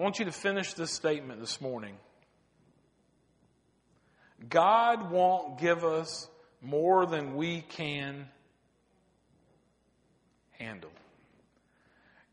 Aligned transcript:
I 0.00 0.02
want 0.02 0.18
you 0.18 0.24
to 0.24 0.32
finish 0.32 0.72
this 0.72 0.94
statement 0.94 1.40
this 1.40 1.60
morning. 1.60 1.94
God 4.48 5.10
won't 5.10 5.58
give 5.58 5.84
us 5.84 6.26
more 6.62 7.04
than 7.04 7.36
we 7.36 7.60
can 7.60 8.26
handle. 10.52 10.90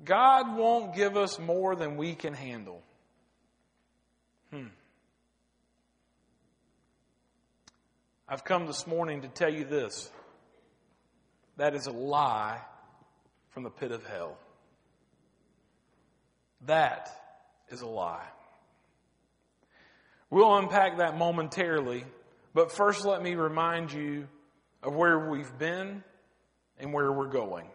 God 0.01 0.55
won't 0.55 0.95
give 0.95 1.17
us 1.17 1.39
more 1.39 1.75
than 1.75 1.97
we 1.97 2.15
can 2.15 2.33
handle. 2.33 2.81
Hmm. 4.49 4.67
I've 8.29 8.45
come 8.45 8.65
this 8.65 8.87
morning 8.87 9.23
to 9.23 9.27
tell 9.27 9.53
you 9.53 9.65
this. 9.65 10.09
That 11.57 11.75
is 11.75 11.87
a 11.87 11.91
lie 11.91 12.61
from 13.49 13.63
the 13.63 13.71
pit 13.71 13.91
of 13.91 14.05
hell. 14.05 14.37
That 16.65 17.09
is 17.69 17.81
a 17.81 17.87
lie. 17.87 18.27
We'll 20.29 20.57
unpack 20.57 20.97
that 20.97 21.17
momentarily, 21.17 22.03
but 22.53 22.71
first 22.71 23.05
let 23.05 23.21
me 23.21 23.35
remind 23.35 23.93
you 23.93 24.27
of 24.83 24.93
where 24.93 25.29
we've 25.29 25.57
been 25.57 26.03
and 26.79 26.93
where 26.93 27.11
we're 27.11 27.29
going. 27.29 27.67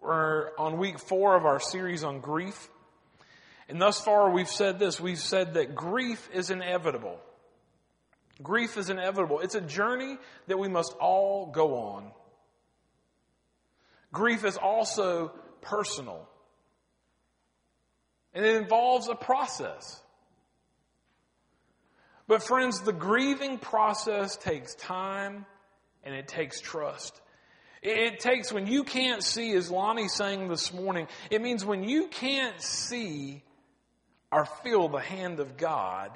We're 0.00 0.50
on 0.58 0.78
week 0.78 0.98
four 0.98 1.36
of 1.36 1.44
our 1.44 1.60
series 1.60 2.04
on 2.04 2.20
grief. 2.20 2.68
And 3.68 3.80
thus 3.80 4.00
far 4.00 4.30
we've 4.30 4.48
said 4.48 4.78
this. 4.78 5.00
We've 5.00 5.18
said 5.18 5.54
that 5.54 5.74
grief 5.74 6.28
is 6.32 6.50
inevitable. 6.50 7.18
Grief 8.42 8.76
is 8.76 8.90
inevitable. 8.90 9.40
It's 9.40 9.54
a 9.54 9.60
journey 9.60 10.18
that 10.48 10.58
we 10.58 10.68
must 10.68 10.92
all 11.00 11.46
go 11.46 11.76
on. 11.76 12.10
Grief 14.12 14.44
is 14.44 14.56
also 14.56 15.32
personal. 15.60 16.28
And 18.34 18.44
it 18.44 18.56
involves 18.56 19.08
a 19.08 19.14
process. 19.14 20.00
But 22.26 22.42
friends, 22.42 22.80
the 22.80 22.92
grieving 22.92 23.58
process 23.58 24.36
takes 24.36 24.74
time 24.74 25.46
and 26.02 26.14
it 26.14 26.26
takes 26.26 26.60
trust. 26.60 27.20
It 27.82 28.18
takes 28.18 28.50
when 28.50 28.66
you 28.66 28.82
can't 28.82 29.22
see, 29.22 29.52
as 29.52 29.70
Lonnie 29.70 30.08
sang 30.08 30.48
this 30.48 30.72
morning, 30.72 31.06
it 31.30 31.42
means 31.42 31.64
when 31.64 31.84
you 31.84 32.08
can't 32.08 32.60
see 32.60 33.42
or 34.32 34.46
feel 34.46 34.88
the 34.88 35.00
hand 35.00 35.38
of 35.38 35.58
God, 35.58 36.10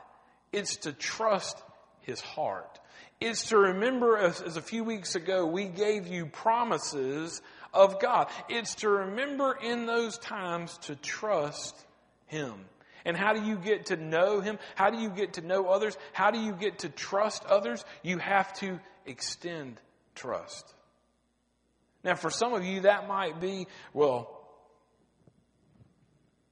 it's 0.51 0.79
to 0.79 0.93
trust 0.93 1.63
His 2.01 2.21
heart. 2.21 2.81
It's 3.21 3.49
to 3.49 3.59
remember, 3.59 4.17
as, 4.17 4.41
as 4.41 4.57
a 4.57 4.63
few 4.63 4.83
weeks 4.83 5.15
ago, 5.15 5.45
we 5.45 5.67
gave 5.67 6.07
you 6.07 6.27
promises 6.27 7.43
of 7.75 8.01
God. 8.01 8.29
It's 8.49 8.77
to 8.77 8.89
remember 8.89 9.59
in 9.63 9.85
those 9.85 10.17
times 10.19 10.79
to 10.83 10.97
trust 10.97 11.77
Him. 12.29 12.55
And 13.05 13.17
how 13.17 13.33
do 13.33 13.43
you 13.43 13.57
get 13.57 13.87
to 13.87 13.97
know 13.97 14.41
Him? 14.41 14.59
How 14.75 14.91
do 14.91 14.99
you 14.99 15.11
get 15.11 15.35
to 15.35 15.41
know 15.41 15.67
others? 15.67 15.97
How 16.13 16.31
do 16.31 16.39
you 16.39 16.53
get 16.53 16.81
to 16.81 16.89
trust 16.89 17.45
others? 17.45 17.85
You 18.03 18.19
have 18.19 18.53
to 18.61 18.81
extend 19.07 19.81
trust. 20.15 20.75
Now, 22.05 22.15
for 22.15 22.31
some 22.31 22.55
of 22.55 22.65
you, 22.65 22.83
that 22.83 23.09
might 23.09 23.41
be, 23.41 23.67
well, 23.93 24.47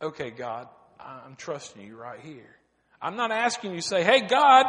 okay, 0.03 0.31
God, 0.31 0.69
I'm 0.99 1.37
trusting 1.37 1.81
you 1.83 1.97
right 1.97 2.21
here. 2.21 2.57
I'm 3.01 3.17
not 3.17 3.31
asking 3.31 3.73
you 3.73 3.81
to 3.81 3.87
say, 3.87 4.03
hey, 4.03 4.23
God, 4.23 4.67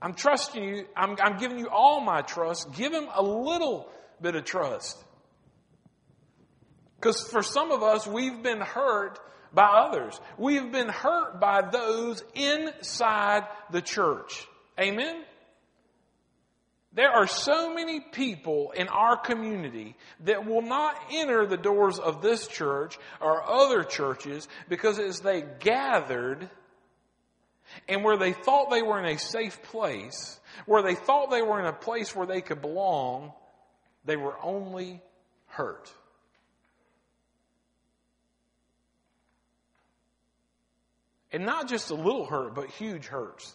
I'm 0.00 0.14
trusting 0.14 0.62
you. 0.62 0.86
I'm, 0.96 1.16
I'm 1.22 1.38
giving 1.38 1.58
you 1.58 1.68
all 1.68 2.00
my 2.00 2.22
trust. 2.22 2.72
Give 2.74 2.92
him 2.92 3.08
a 3.14 3.22
little 3.22 3.90
bit 4.20 4.36
of 4.36 4.44
trust. 4.44 5.02
Because 6.96 7.28
for 7.28 7.42
some 7.42 7.70
of 7.70 7.82
us, 7.82 8.06
we've 8.06 8.42
been 8.42 8.60
hurt 8.60 9.18
by 9.52 9.64
others. 9.64 10.18
We've 10.38 10.70
been 10.72 10.88
hurt 10.88 11.40
by 11.40 11.62
those 11.70 12.22
inside 12.34 13.44
the 13.70 13.82
church. 13.82 14.46
Amen? 14.78 15.22
There 16.92 17.10
are 17.10 17.26
so 17.26 17.74
many 17.74 18.00
people 18.00 18.70
in 18.70 18.88
our 18.88 19.18
community 19.18 19.96
that 20.24 20.46
will 20.46 20.62
not 20.62 20.96
enter 21.12 21.46
the 21.46 21.58
doors 21.58 21.98
of 21.98 22.22
this 22.22 22.48
church 22.48 22.98
or 23.20 23.42
other 23.46 23.84
churches 23.84 24.48
because 24.70 24.98
as 24.98 25.20
they 25.20 25.44
gathered 25.60 26.48
and 27.86 28.02
where 28.02 28.16
they 28.16 28.32
thought 28.32 28.70
they 28.70 28.80
were 28.80 28.98
in 28.98 29.14
a 29.14 29.18
safe 29.18 29.62
place, 29.64 30.40
where 30.64 30.82
they 30.82 30.94
thought 30.94 31.30
they 31.30 31.42
were 31.42 31.60
in 31.60 31.66
a 31.66 31.72
place 31.72 32.16
where 32.16 32.26
they 32.26 32.40
could 32.40 32.62
belong, 32.62 33.32
they 34.06 34.16
were 34.16 34.38
only 34.42 35.02
hurt. 35.48 35.92
And 41.36 41.44
not 41.44 41.68
just 41.68 41.90
a 41.90 41.94
little 41.94 42.24
hurt, 42.24 42.54
but 42.54 42.70
huge 42.70 43.04
hurts. 43.04 43.54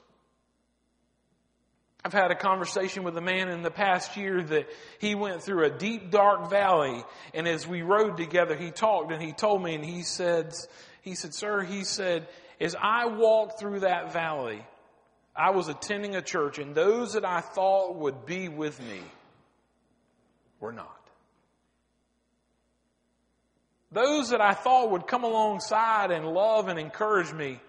I've 2.05 2.13
had 2.13 2.29
a 2.29 2.35
conversation 2.35 3.01
with 3.01 3.17
a 3.17 3.21
man 3.21 3.49
in 3.49 3.63
the 3.63 3.71
past 3.71 4.15
year 4.15 4.43
that 4.43 4.67
he 4.99 5.15
went 5.15 5.41
through 5.41 5.65
a 5.65 5.71
deep, 5.71 6.11
dark 6.11 6.51
valley. 6.51 7.03
And 7.33 7.47
as 7.47 7.67
we 7.67 7.81
rode 7.81 8.17
together, 8.17 8.55
he 8.55 8.69
talked 8.69 9.11
and 9.11 9.19
he 9.19 9.33
told 9.33 9.63
me 9.63 9.73
and 9.73 9.83
he 9.83 10.03
said, 10.03 10.53
he 11.01 11.15
said, 11.15 11.33
sir, 11.33 11.63
he 11.63 11.83
said, 11.83 12.27
as 12.59 12.75
I 12.79 13.07
walked 13.07 13.59
through 13.59 13.79
that 13.79 14.13
valley, 14.13 14.63
I 15.35 15.49
was 15.49 15.67
attending 15.67 16.15
a 16.15 16.21
church 16.21 16.59
and 16.59 16.75
those 16.75 17.13
that 17.13 17.25
I 17.25 17.41
thought 17.41 17.95
would 17.95 18.27
be 18.27 18.47
with 18.47 18.79
me 18.79 19.01
were 20.59 20.71
not. 20.71 21.01
Those 23.91 24.29
that 24.29 24.39
I 24.39 24.53
thought 24.53 24.91
would 24.91 25.07
come 25.07 25.23
alongside 25.23 26.11
and 26.11 26.27
love 26.27 26.67
and 26.67 26.77
encourage 26.77 27.33
me, 27.33 27.59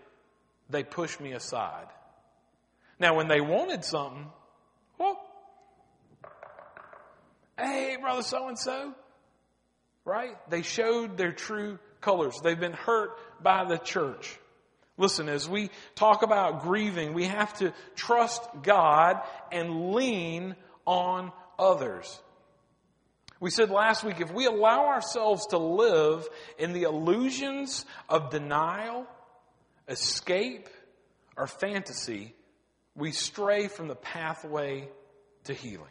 they 0.72 0.84
pushed 0.84 1.20
me 1.20 1.32
aside. 1.32 1.86
Now, 2.98 3.16
when 3.16 3.28
they 3.28 3.40
wanted 3.40 3.84
something, 3.84 4.26
well, 4.98 5.20
hey, 7.58 7.96
brother 8.00 8.22
so 8.22 8.48
and 8.48 8.58
so, 8.58 8.94
right? 10.04 10.36
They 10.50 10.62
showed 10.62 11.16
their 11.16 11.32
true 11.32 11.78
colors. 12.00 12.38
They've 12.42 12.58
been 12.58 12.72
hurt 12.72 13.10
by 13.42 13.64
the 13.64 13.78
church. 13.78 14.38
Listen, 14.98 15.28
as 15.28 15.48
we 15.48 15.70
talk 15.94 16.22
about 16.22 16.62
grieving, 16.62 17.14
we 17.14 17.24
have 17.24 17.56
to 17.58 17.72
trust 17.96 18.42
God 18.62 19.20
and 19.50 19.92
lean 19.92 20.54
on 20.86 21.32
others. 21.58 22.20
We 23.40 23.50
said 23.50 23.70
last 23.70 24.04
week, 24.04 24.20
if 24.20 24.32
we 24.32 24.46
allow 24.46 24.86
ourselves 24.86 25.46
to 25.46 25.58
live 25.58 26.28
in 26.58 26.72
the 26.72 26.82
illusions 26.82 27.84
of 28.08 28.30
denial, 28.30 29.06
escape, 29.88 30.68
or 31.36 31.46
fantasy, 31.46 32.34
we 32.94 33.12
stray 33.12 33.68
from 33.68 33.88
the 33.88 33.94
pathway 33.94 34.88
to 35.44 35.54
healing. 35.54 35.86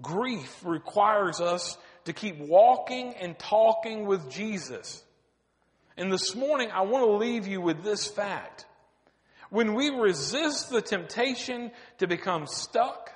Grief 0.00 0.62
requires 0.64 1.40
us 1.40 1.78
to 2.04 2.12
keep 2.12 2.38
walking 2.38 3.14
and 3.14 3.38
talking 3.38 4.06
with 4.06 4.30
Jesus. 4.30 5.02
And 5.96 6.12
this 6.12 6.34
morning, 6.34 6.70
I 6.72 6.82
want 6.82 7.06
to 7.06 7.12
leave 7.12 7.46
you 7.46 7.60
with 7.60 7.82
this 7.82 8.06
fact. 8.06 8.66
When 9.48 9.74
we 9.74 9.90
resist 9.90 10.70
the 10.70 10.82
temptation 10.82 11.70
to 11.98 12.06
become 12.06 12.46
stuck, 12.46 13.10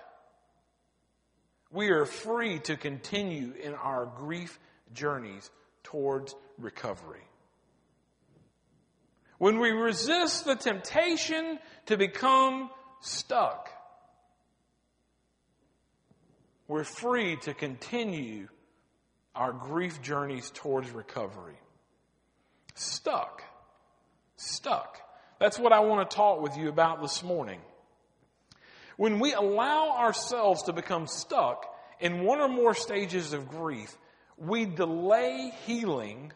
we 1.71 1.91
are 1.91 2.07
free 2.07 2.61
to 2.61 2.77
continue 2.77 3.53
in 3.53 3.75
our 3.75 4.07
grief 4.07 4.59
journeys 4.93 5.51
towards 5.83 6.34
recovery. 6.59 7.22
When 9.41 9.59
we 9.59 9.71
resist 9.71 10.45
the 10.45 10.55
temptation 10.55 11.59
to 11.87 11.97
become 11.97 12.69
stuck, 13.01 13.71
we're 16.69 16.84
free 16.84 17.37
to 17.45 17.55
continue 17.55 18.49
our 19.34 19.55
grief 19.55 20.03
journeys 20.03 20.51
towards 20.51 20.91
recovery. 20.91 21.56
Stuck. 22.75 23.42
Stuck. 24.37 24.98
That's 25.39 25.59
what 25.59 25.72
I 25.72 25.81
want 25.81 26.10
to 26.10 26.15
talk 26.15 26.42
with 26.42 26.59
you 26.59 26.69
about 26.69 27.01
this 27.01 27.22
morning. 27.22 27.60
When 28.98 29.21
we 29.21 29.33
allow 29.33 29.97
ourselves 29.97 30.65
to 30.65 30.75
become 30.75 31.07
stuck 31.07 31.65
in 31.98 32.25
one 32.25 32.42
or 32.42 32.48
more 32.48 32.75
stages 32.75 33.33
of 33.33 33.48
grief, 33.48 33.97
we 34.37 34.66
delay 34.66 35.51
healing 35.65 36.31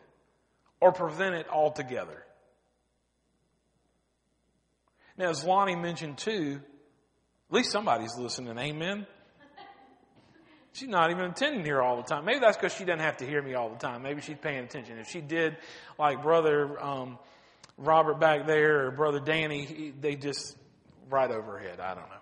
or 0.80 0.90
prevent 0.90 1.34
it 1.34 1.50
altogether. 1.50 2.24
Now, 5.16 5.30
as 5.30 5.44
Lonnie 5.44 5.76
mentioned 5.76 6.18
too, 6.18 6.60
at 7.50 7.54
least 7.54 7.70
somebody's 7.70 8.16
listening, 8.18 8.58
amen? 8.58 9.06
She's 10.72 10.88
not 10.88 11.10
even 11.10 11.26
attending 11.26 11.64
here 11.64 11.80
all 11.80 11.96
the 11.96 12.02
time. 12.02 12.24
Maybe 12.24 12.40
that's 12.40 12.56
because 12.56 12.74
she 12.74 12.84
doesn't 12.84 13.00
have 13.00 13.18
to 13.18 13.26
hear 13.26 13.40
me 13.40 13.54
all 13.54 13.70
the 13.70 13.76
time. 13.76 14.02
Maybe 14.02 14.20
she's 14.20 14.38
paying 14.40 14.64
attention. 14.64 14.98
If 14.98 15.08
she 15.08 15.20
did, 15.20 15.56
like 16.00 16.22
Brother 16.22 16.82
um, 16.82 17.18
Robert 17.78 18.18
back 18.18 18.48
there 18.48 18.86
or 18.86 18.90
Brother 18.90 19.20
Danny, 19.20 19.94
they 20.00 20.16
just 20.16 20.56
right 21.08 21.30
over 21.30 21.52
her 21.52 21.58
head. 21.58 21.78
I 21.78 21.94
don't 21.94 22.08
know 22.08 22.16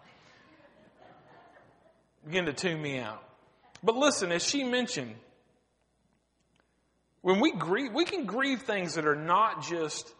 begin 2.24 2.46
to 2.46 2.52
tune 2.52 2.80
me 2.80 2.98
out. 2.98 3.22
But 3.82 3.96
listen, 3.96 4.32
as 4.32 4.44
she 4.44 4.64
mentioned, 4.64 5.14
When 7.20 7.40
we 7.40 7.52
grieve, 7.52 7.92
we 7.92 8.04
can 8.04 8.26
grieve 8.26 8.62
things 8.62 8.94
that 8.94 9.06
are 9.06 9.16
not 9.16 9.62
just 9.62 10.12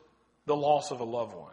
the 0.47 0.55
loss 0.55 0.91
of 0.91 1.01
a 1.01 1.05
loved 1.05 1.35
one. 1.35 1.52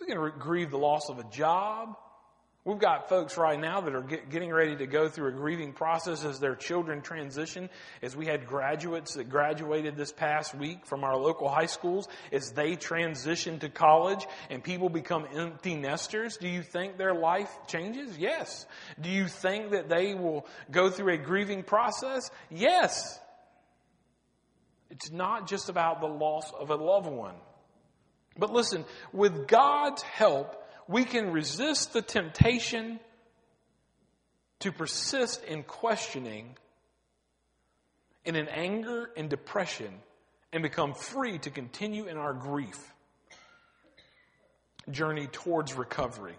We 0.00 0.06
can 0.06 0.32
grieve 0.38 0.70
the 0.70 0.78
loss 0.78 1.08
of 1.08 1.18
a 1.18 1.24
job. 1.24 1.96
We've 2.64 2.78
got 2.78 3.08
folks 3.08 3.38
right 3.38 3.58
now 3.58 3.80
that 3.80 3.94
are 3.94 4.02
get, 4.02 4.28
getting 4.28 4.52
ready 4.52 4.76
to 4.76 4.86
go 4.86 5.08
through 5.08 5.28
a 5.28 5.32
grieving 5.32 5.72
process 5.72 6.22
as 6.22 6.38
their 6.38 6.54
children 6.54 7.00
transition. 7.00 7.70
As 8.02 8.14
we 8.14 8.26
had 8.26 8.46
graduates 8.46 9.14
that 9.14 9.30
graduated 9.30 9.96
this 9.96 10.12
past 10.12 10.54
week 10.54 10.84
from 10.84 11.02
our 11.02 11.16
local 11.16 11.48
high 11.48 11.66
schools, 11.66 12.08
as 12.30 12.50
they 12.52 12.76
transition 12.76 13.58
to 13.60 13.70
college 13.70 14.26
and 14.50 14.62
people 14.62 14.90
become 14.90 15.26
empty 15.34 15.76
nesters, 15.76 16.36
do 16.36 16.46
you 16.46 16.62
think 16.62 16.98
their 16.98 17.14
life 17.14 17.50
changes? 17.68 18.18
Yes. 18.18 18.66
Do 19.00 19.08
you 19.08 19.28
think 19.28 19.70
that 19.70 19.88
they 19.88 20.14
will 20.14 20.44
go 20.70 20.90
through 20.90 21.14
a 21.14 21.18
grieving 21.18 21.62
process? 21.62 22.30
Yes. 22.50 23.18
It's 24.90 25.10
not 25.10 25.48
just 25.48 25.70
about 25.70 26.02
the 26.02 26.06
loss 26.06 26.52
of 26.52 26.68
a 26.68 26.76
loved 26.76 27.08
one. 27.08 27.36
But 28.38 28.52
listen, 28.52 28.84
with 29.12 29.48
God's 29.48 30.02
help, 30.02 30.64
we 30.86 31.04
can 31.04 31.32
resist 31.32 31.92
the 31.92 32.02
temptation 32.02 33.00
to 34.60 34.72
persist 34.72 35.44
in 35.44 35.64
questioning 35.64 36.56
and 38.24 38.36
in 38.36 38.48
anger 38.48 39.10
and 39.16 39.28
depression 39.28 39.92
and 40.52 40.62
become 40.62 40.94
free 40.94 41.38
to 41.38 41.50
continue 41.50 42.06
in 42.06 42.16
our 42.16 42.32
grief 42.32 42.78
journey 44.90 45.26
towards 45.26 45.74
recovery. 45.74 46.36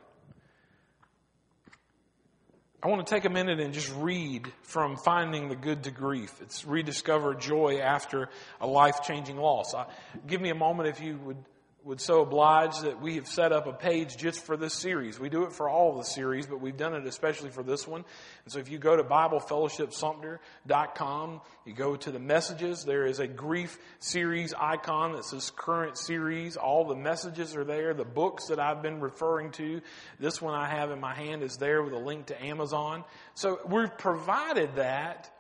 I 2.82 2.88
want 2.88 3.06
to 3.06 3.14
take 3.14 3.26
a 3.26 3.30
minute 3.30 3.60
and 3.60 3.74
just 3.74 3.94
read 3.98 4.52
from 4.62 4.96
Finding 4.96 5.50
the 5.50 5.56
Good 5.56 5.84
to 5.84 5.92
Grief. 5.92 6.34
It's 6.42 6.66
rediscover 6.66 7.36
joy 7.36 7.80
after 7.80 8.30
a 8.62 8.68
life 8.68 9.02
changing 9.04 9.36
loss. 9.36 9.74
I, 9.74 9.86
give 10.26 10.40
me 10.40 10.50
a 10.50 10.56
moment 10.56 10.88
if 10.88 11.02
you 11.02 11.18
would 11.18 11.38
would 11.84 12.00
so 12.02 12.22
oblige 12.22 12.80
that 12.82 13.02
we 13.02 13.16
have 13.16 13.28
set 13.28 13.52
up 13.52 13.66
a 13.66 13.74
page 13.74 14.16
just 14.18 14.46
for 14.46 14.56
this 14.58 14.74
series. 14.74 15.20
We 15.20 15.30
do 15.30 15.46
it 15.46 15.54
for 15.54 15.70
all 15.70 15.98
the 15.98 16.04
series, 16.04 16.46
but 16.46 16.60
we've 16.60 16.76
done 16.76 16.94
it 16.94 17.08
especially 17.08 17.52
for 17.52 17.64
this 17.64 17.88
one. 17.88 18.04
And 18.44 18.52
so 18.52 18.60
if 18.60 18.70
you 18.70 18.78
go 18.78 18.98
to 18.98 19.04
BibleFellowshipSumter.com, 19.04 21.42
you 21.66 21.74
go 21.74 21.96
to 21.96 22.12
the 22.12 22.20
messages, 22.20 22.84
there 22.84 23.06
is 23.06 23.20
a 23.20 23.28
grief 23.28 23.78
series 24.00 24.54
icon 24.54 25.14
that 25.14 25.24
says 25.26 25.52
current 25.56 25.98
series. 25.98 26.58
All 26.58 26.84
the 26.86 26.96
messages 26.96 27.56
are 27.56 27.64
there. 27.64 27.94
The 27.94 28.04
books 28.04 28.48
that 28.48 28.60
I've 28.60 28.82
been 28.82 29.00
referring 29.00 29.52
to, 29.54 29.80
this 30.20 30.42
one 30.42 30.54
I 30.54 30.68
have 30.68 30.92
in 30.92 31.00
my 31.00 31.16
hand 31.16 31.44
is 31.44 31.56
there 31.58 31.82
with 31.82 31.94
a 31.94 32.00
link 32.00 32.26
to 32.28 32.44
Amazon. 32.44 33.06
So 33.36 33.62
we've 33.66 33.98
provided 33.98 34.76
that 34.76 35.32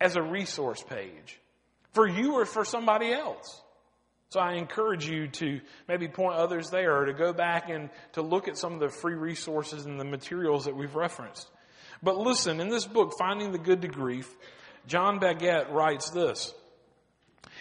as 0.00 0.16
a 0.16 0.22
resource 0.22 0.82
page 0.82 1.38
for 1.92 2.06
you 2.06 2.34
or 2.34 2.46
for 2.46 2.64
somebody 2.64 3.12
else. 3.12 3.60
So 4.30 4.40
I 4.40 4.54
encourage 4.54 5.08
you 5.08 5.28
to 5.28 5.60
maybe 5.88 6.08
point 6.08 6.36
others 6.36 6.70
there 6.70 6.96
or 6.96 7.06
to 7.06 7.12
go 7.12 7.32
back 7.32 7.68
and 7.70 7.90
to 8.14 8.22
look 8.22 8.48
at 8.48 8.58
some 8.58 8.74
of 8.74 8.80
the 8.80 8.88
free 8.88 9.14
resources 9.14 9.86
and 9.86 10.00
the 10.00 10.04
materials 10.04 10.64
that 10.64 10.76
we've 10.76 10.94
referenced. 10.96 11.48
But 12.02 12.18
listen, 12.18 12.60
in 12.60 12.68
this 12.68 12.86
book, 12.86 13.12
Finding 13.18 13.52
the 13.52 13.58
Good 13.58 13.82
to 13.82 13.88
Grief, 13.88 14.28
John 14.86 15.18
Baggett 15.20 15.70
writes 15.70 16.10
this. 16.10 16.52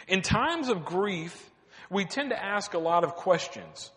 In 0.08 0.22
times 0.22 0.70
of 0.70 0.86
grief, 0.86 1.50
we 1.90 2.06
tend 2.06 2.32
to 2.32 2.44
ask 2.44 2.74
a 2.74 2.80
lot 2.80 3.04
of 3.04 3.16
questions. 3.16 3.92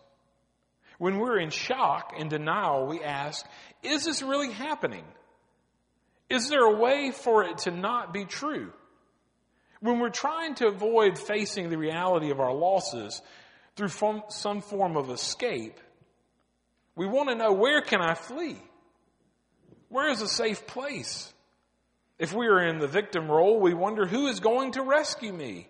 When 0.99 1.17
we're 1.17 1.39
in 1.39 1.49
shock 1.49 2.13
and 2.17 2.29
denial, 2.29 2.85
we 2.85 3.01
ask, 3.01 3.45
is 3.83 4.05
this 4.05 4.21
really 4.21 4.51
happening? 4.51 5.05
Is 6.29 6.49
there 6.49 6.63
a 6.63 6.75
way 6.75 7.11
for 7.11 7.43
it 7.43 7.59
to 7.59 7.71
not 7.71 8.13
be 8.13 8.25
true? 8.25 8.71
When 9.81 9.99
we're 9.99 10.09
trying 10.09 10.55
to 10.55 10.67
avoid 10.67 11.17
facing 11.17 11.69
the 11.69 11.77
reality 11.77 12.31
of 12.31 12.39
our 12.39 12.53
losses 12.53 13.21
through 13.75 13.89
some 14.29 14.61
form 14.61 14.97
of 14.97 15.09
escape, 15.09 15.79
we 16.95 17.07
want 17.07 17.29
to 17.29 17.35
know 17.35 17.53
where 17.53 17.81
can 17.81 18.01
I 18.01 18.13
flee? 18.13 18.57
Where 19.87 20.11
is 20.11 20.21
a 20.21 20.27
safe 20.27 20.67
place? 20.67 21.33
If 22.17 22.33
we 22.33 22.47
are 22.47 22.59
in 22.67 22.79
the 22.79 22.87
victim 22.87 23.31
role, 23.31 23.59
we 23.59 23.73
wonder 23.73 24.05
who 24.05 24.27
is 24.27 24.41
going 24.41 24.73
to 24.73 24.81
rescue 24.81 25.31
me? 25.31 25.69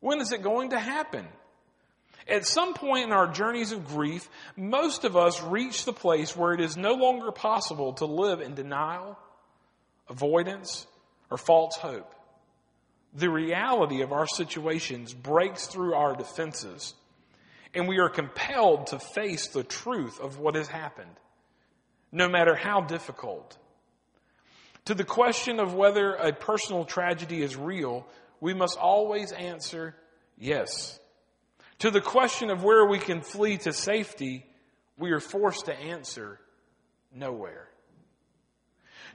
When 0.00 0.20
is 0.20 0.32
it 0.32 0.42
going 0.42 0.70
to 0.70 0.78
happen? 0.78 1.26
At 2.28 2.46
some 2.46 2.74
point 2.74 3.04
in 3.04 3.12
our 3.12 3.26
journeys 3.26 3.72
of 3.72 3.86
grief, 3.86 4.28
most 4.54 5.04
of 5.04 5.16
us 5.16 5.42
reach 5.42 5.86
the 5.86 5.92
place 5.94 6.36
where 6.36 6.52
it 6.52 6.60
is 6.60 6.76
no 6.76 6.92
longer 6.92 7.32
possible 7.32 7.94
to 7.94 8.04
live 8.04 8.42
in 8.42 8.54
denial, 8.54 9.18
avoidance, 10.08 10.86
or 11.30 11.38
false 11.38 11.76
hope 11.76 12.14
the 13.14 13.30
reality 13.30 14.02
of 14.02 14.12
our 14.12 14.26
situations 14.26 15.12
breaks 15.12 15.66
through 15.66 15.94
our 15.94 16.14
defenses, 16.14 16.94
and 17.74 17.86
we 17.86 17.98
are 17.98 18.08
compelled 18.08 18.88
to 18.88 18.98
face 18.98 19.48
the 19.48 19.64
truth 19.64 20.20
of 20.20 20.38
what 20.38 20.54
has 20.54 20.68
happened, 20.68 21.14
no 22.10 22.28
matter 22.28 22.54
how 22.54 22.80
difficult. 22.80 23.56
To 24.86 24.94
the 24.94 25.04
question 25.04 25.60
of 25.60 25.74
whether 25.74 26.14
a 26.14 26.32
personal 26.32 26.84
tragedy 26.84 27.42
is 27.42 27.56
real, 27.56 28.06
we 28.40 28.54
must 28.54 28.78
always 28.78 29.30
answer 29.32 29.94
yes. 30.38 30.98
To 31.80 31.90
the 31.90 32.00
question 32.00 32.50
of 32.50 32.64
where 32.64 32.86
we 32.86 32.98
can 32.98 33.20
flee 33.20 33.58
to 33.58 33.72
safety, 33.72 34.46
we 34.98 35.12
are 35.12 35.20
forced 35.20 35.66
to 35.66 35.74
answer 35.74 36.38
nowhere. 37.14 37.68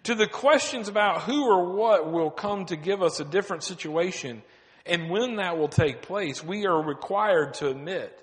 To 0.07 0.15
the 0.15 0.25
questions 0.25 0.87
about 0.87 1.23
who 1.23 1.49
or 1.49 1.75
what 1.75 2.09
will 2.09 2.31
come 2.31 2.63
to 2.67 2.77
give 2.77 3.03
us 3.03 3.19
a 3.19 3.25
different 3.25 3.63
situation 3.63 4.41
and 4.85 5.09
when 5.09 5.35
that 5.35 5.57
will 5.57 5.67
take 5.67 6.01
place, 6.01 6.41
we 6.41 6.65
are 6.65 6.81
required 6.81 7.55
to 7.55 7.67
admit 7.67 8.17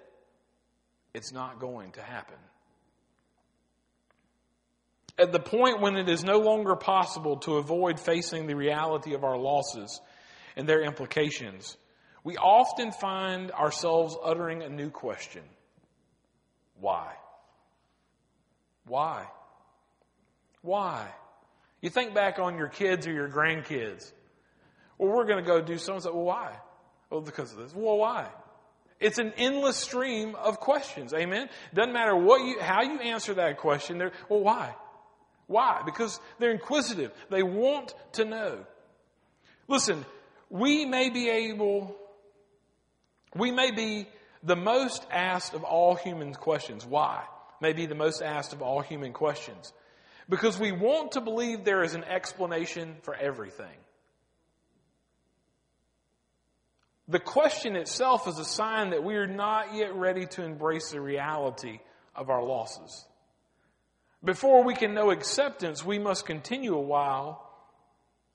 it's 1.12 1.30
not 1.30 1.60
going 1.60 1.92
to 1.92 2.00
happen. 2.00 2.38
At 5.18 5.32
the 5.32 5.38
point 5.38 5.82
when 5.82 5.96
it 5.96 6.08
is 6.08 6.24
no 6.24 6.38
longer 6.38 6.74
possible 6.74 7.36
to 7.40 7.56
avoid 7.58 8.00
facing 8.00 8.46
the 8.46 8.56
reality 8.56 9.12
of 9.12 9.22
our 9.22 9.36
losses 9.36 10.00
and 10.56 10.66
their 10.66 10.80
implications, 10.80 11.76
we 12.24 12.38
often 12.38 12.92
find 12.92 13.52
ourselves 13.52 14.16
uttering 14.24 14.62
a 14.62 14.70
new 14.70 14.88
question. 14.88 15.42
Why? 16.80 17.12
Why? 18.86 19.26
Why? 20.62 21.12
You 21.84 21.90
think 21.90 22.14
back 22.14 22.38
on 22.38 22.56
your 22.56 22.68
kids 22.68 23.06
or 23.06 23.12
your 23.12 23.28
grandkids. 23.28 24.10
Well, 24.96 25.14
we're 25.14 25.26
going 25.26 25.44
to 25.44 25.46
go 25.46 25.60
do 25.60 25.76
something. 25.76 26.10
Well, 26.10 26.24
why? 26.24 26.56
Well, 27.10 27.20
because 27.20 27.52
of 27.52 27.58
this. 27.58 27.74
Well, 27.74 27.98
why? 27.98 28.30
It's 29.00 29.18
an 29.18 29.34
endless 29.36 29.76
stream 29.76 30.34
of 30.34 30.60
questions. 30.60 31.12
Amen. 31.12 31.50
Doesn't 31.74 31.92
matter 31.92 32.16
what 32.16 32.40
you, 32.42 32.58
how 32.58 32.80
you 32.80 33.00
answer 33.00 33.34
that 33.34 33.58
question. 33.58 33.98
They're, 33.98 34.12
well, 34.30 34.40
why? 34.40 34.74
Why? 35.46 35.82
Because 35.84 36.18
they're 36.38 36.52
inquisitive. 36.52 37.12
They 37.28 37.42
want 37.42 37.94
to 38.12 38.24
know. 38.24 38.64
Listen, 39.68 40.06
we 40.48 40.86
may 40.86 41.10
be 41.10 41.28
able, 41.28 41.94
we 43.34 43.50
may 43.50 43.72
be 43.72 44.08
the 44.42 44.56
most 44.56 45.04
asked 45.10 45.52
of 45.52 45.64
all 45.64 45.96
human 45.96 46.32
questions. 46.32 46.86
Why? 46.86 47.24
May 47.60 47.74
be 47.74 47.84
the 47.84 47.94
most 47.94 48.22
asked 48.22 48.54
of 48.54 48.62
all 48.62 48.80
human 48.80 49.12
questions. 49.12 49.74
Because 50.28 50.58
we 50.58 50.72
want 50.72 51.12
to 51.12 51.20
believe 51.20 51.64
there 51.64 51.82
is 51.82 51.94
an 51.94 52.04
explanation 52.04 52.96
for 53.02 53.14
everything. 53.14 53.76
The 57.08 57.20
question 57.20 57.76
itself 57.76 58.26
is 58.26 58.38
a 58.38 58.44
sign 58.44 58.90
that 58.90 59.04
we 59.04 59.16
are 59.16 59.26
not 59.26 59.74
yet 59.74 59.94
ready 59.94 60.26
to 60.26 60.42
embrace 60.42 60.90
the 60.90 61.00
reality 61.00 61.80
of 62.14 62.30
our 62.30 62.42
losses. 62.42 63.04
Before 64.24 64.64
we 64.64 64.74
can 64.74 64.94
know 64.94 65.10
acceptance, 65.10 65.84
we 65.84 65.98
must 65.98 66.24
continue 66.24 66.74
a 66.74 66.80
while 66.80 67.46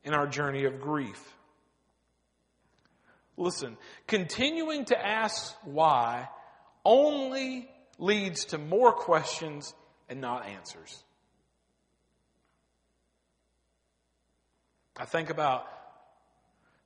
in 0.03 0.13
our 0.13 0.27
journey 0.27 0.65
of 0.65 0.79
grief. 0.79 1.19
Listen, 3.37 3.75
continuing 4.05 4.85
to 4.85 4.99
ask 4.99 5.55
why 5.63 6.29
only 6.85 7.69
leads 7.97 8.45
to 8.45 8.59
more 8.59 8.91
questions 8.93 9.73
and 10.09 10.21
not 10.21 10.45
answers. 10.45 11.03
I 14.99 15.05
think 15.05 15.29
about 15.29 15.65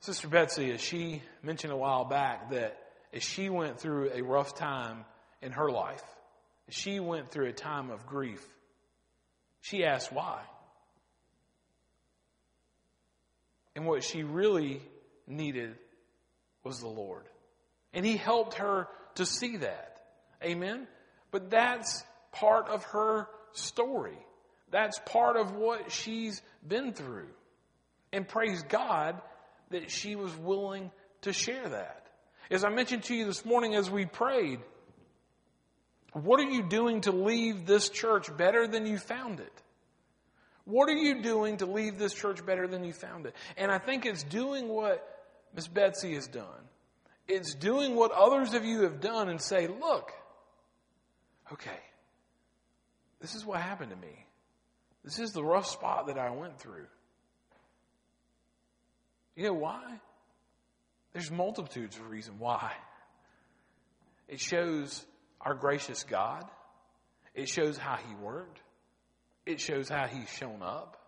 Sister 0.01 0.27
Betsy 0.27 0.71
as 0.71 0.79
she 0.79 1.23
mentioned 1.41 1.73
a 1.73 1.75
while 1.75 2.05
back 2.05 2.51
that 2.51 2.77
as 3.11 3.23
she 3.23 3.49
went 3.49 3.79
through 3.79 4.11
a 4.13 4.21
rough 4.21 4.53
time 4.53 5.03
in 5.41 5.51
her 5.53 5.71
life, 5.71 6.03
she 6.69 6.99
went 6.99 7.31
through 7.31 7.47
a 7.47 7.53
time 7.53 7.89
of 7.89 8.05
grief, 8.05 8.45
she 9.61 9.83
asked 9.83 10.13
why. 10.13 10.41
And 13.75 13.87
what 13.87 14.03
she 14.03 14.21
really 14.21 14.79
needed 15.25 15.75
was 16.63 16.79
the 16.79 16.87
Lord. 16.87 17.23
And 17.93 18.05
He 18.05 18.15
helped 18.15 18.55
her 18.55 18.87
to 19.15 19.25
see 19.25 19.57
that. 19.57 19.97
Amen? 20.43 20.87
But 21.31 21.49
that's 21.49 22.03
part 22.31 22.67
of 22.67 22.83
her 22.85 23.27
story. 23.53 24.19
That's 24.69 24.99
part 25.07 25.35
of 25.35 25.55
what 25.55 25.91
she's 25.91 26.43
been 26.67 26.93
through. 26.93 27.29
And 28.13 28.27
praise 28.27 28.63
God 28.63 29.19
that 29.71 29.91
she 29.91 30.15
was 30.15 30.33
willing 30.37 30.91
to 31.21 31.33
share 31.33 31.67
that. 31.67 32.05
As 32.51 32.63
I 32.63 32.69
mentioned 32.69 33.03
to 33.05 33.15
you 33.15 33.25
this 33.25 33.43
morning 33.43 33.73
as 33.75 33.89
we 33.89 34.05
prayed, 34.05 34.59
what 36.13 36.39
are 36.39 36.49
you 36.49 36.61
doing 36.61 37.01
to 37.01 37.11
leave 37.11 37.65
this 37.65 37.89
church 37.89 38.35
better 38.37 38.67
than 38.67 38.85
you 38.85 38.99
found 38.99 39.39
it? 39.39 39.51
What 40.65 40.87
are 40.89 40.95
you 40.95 41.23
doing 41.23 41.57
to 41.57 41.65
leave 41.65 41.97
this 41.97 42.13
church 42.13 42.45
better 42.45 42.67
than 42.67 42.83
you 42.83 42.93
found 42.93 43.25
it? 43.25 43.35
And 43.57 43.71
I 43.71 43.79
think 43.79 44.05
it's 44.05 44.23
doing 44.23 44.69
what 44.69 45.05
Miss 45.55 45.67
Betsy 45.67 46.13
has 46.13 46.27
done. 46.27 46.45
It's 47.27 47.55
doing 47.55 47.95
what 47.95 48.11
others 48.11 48.53
of 48.53 48.63
you 48.63 48.83
have 48.83 49.01
done 49.01 49.27
and 49.27 49.41
say, 49.41 49.67
look, 49.67 50.11
okay, 51.51 51.79
this 53.21 53.33
is 53.33 53.43
what 53.43 53.59
happened 53.59 53.89
to 53.89 53.97
me. 53.97 54.25
This 55.03 55.19
is 55.19 55.31
the 55.31 55.43
rough 55.43 55.65
spot 55.65 56.07
that 56.07 56.17
I 56.17 56.29
went 56.29 56.59
through. 56.59 56.85
You 59.35 59.43
know 59.45 59.53
why? 59.53 59.99
There's 61.13 61.31
multitudes 61.31 61.97
of 61.97 62.09
reasons 62.09 62.39
why. 62.39 62.71
It 64.27 64.39
shows 64.39 65.05
our 65.41 65.53
gracious 65.53 66.03
God. 66.03 66.43
It 67.33 67.49
shows 67.49 67.77
how 67.77 67.97
He 67.97 68.15
worked. 68.15 68.61
It 69.45 69.59
shows 69.59 69.89
how 69.89 70.07
He's 70.07 70.29
shown 70.29 70.61
up. 70.61 70.99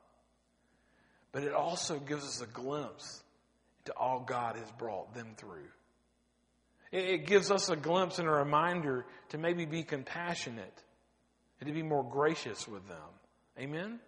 But 1.32 1.44
it 1.44 1.54
also 1.54 2.00
gives 2.00 2.24
us 2.24 2.42
a 2.42 2.48
glimpse 2.48 3.24
into 3.80 3.98
all 3.98 4.22
God 4.22 4.56
has 4.56 4.72
brought 4.78 5.14
them 5.14 5.34
through. 5.38 5.68
It 6.92 7.26
gives 7.26 7.52
us 7.52 7.70
a 7.70 7.76
glimpse 7.76 8.20
and 8.20 8.28
a 8.28 8.32
reminder 8.32 9.06
to 9.30 9.38
maybe 9.38 9.66
be 9.66 9.84
compassionate 9.84 10.84
and 11.60 11.68
to 11.68 11.74
be 11.74 11.84
more 11.84 12.04
gracious 12.04 12.68
with 12.68 12.88
them. 12.88 12.98
Amen? 13.60 14.00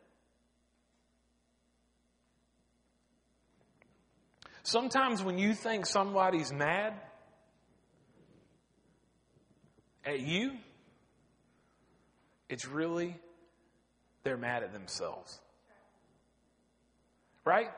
Sometimes 4.68 5.24
when 5.24 5.38
you 5.38 5.54
think 5.54 5.86
somebody's 5.86 6.52
mad 6.52 6.94
at 10.06 10.20
you, 10.20 10.52
it's 12.50 12.68
really 12.68 13.18
they're 14.26 14.36
mad 14.36 14.64
at 14.64 14.74
themselves. 14.74 15.40
Right? 17.46 17.70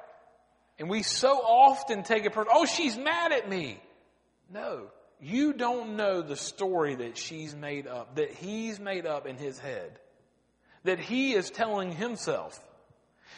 And 0.80 0.90
we 0.90 1.04
so 1.04 1.38
often 1.38 2.02
take 2.02 2.26
it 2.26 2.34
personal. 2.34 2.62
Oh, 2.62 2.66
she's 2.66 2.98
mad 2.98 3.34
at 3.34 3.48
me. 3.48 3.80
No. 4.52 4.88
You 5.22 5.54
don't 5.54 5.96
know 5.96 6.24
the 6.24 6.36
story 6.36 6.96
that 6.96 7.20
she's 7.20 7.56
made 7.56 7.86
up, 7.86 8.16
that 8.16 8.34
he's 8.34 8.80
made 8.80 9.06
up 9.06 9.28
in 9.28 9.38
his 9.38 9.60
head, 9.60 9.92
that 10.86 10.98
he 11.00 11.34
is 11.34 11.52
telling 11.52 11.92
himself. 11.92 12.60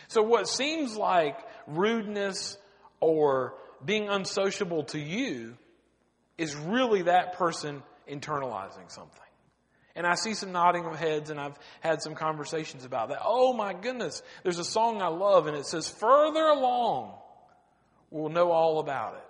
So 0.07 0.21
what 0.21 0.47
seems 0.47 0.95
like 0.95 1.37
rudeness 1.67 2.57
or 3.01 3.55
being 3.83 4.07
unsociable 4.07 4.83
to 4.83 4.99
you 4.99 5.57
is 6.37 6.55
really 6.55 7.03
that 7.03 7.33
person 7.33 7.83
internalizing 8.09 8.89
something. 8.89 9.19
And 9.95 10.07
I 10.07 10.15
see 10.15 10.33
some 10.33 10.53
nodding 10.53 10.85
of 10.85 10.97
heads, 10.97 11.29
and 11.29 11.39
I've 11.39 11.57
had 11.81 12.01
some 12.01 12.15
conversations 12.15 12.85
about 12.85 13.09
that. 13.09 13.19
Oh 13.23 13.51
my 13.53 13.73
goodness, 13.73 14.21
there's 14.43 14.59
a 14.59 14.63
song 14.63 15.01
I 15.01 15.07
love, 15.07 15.47
and 15.47 15.57
it 15.57 15.65
says, 15.65 15.89
Further 15.89 16.45
along, 16.45 17.13
we'll 18.09 18.29
know 18.29 18.51
all 18.51 18.79
about 18.79 19.15
it. 19.15 19.27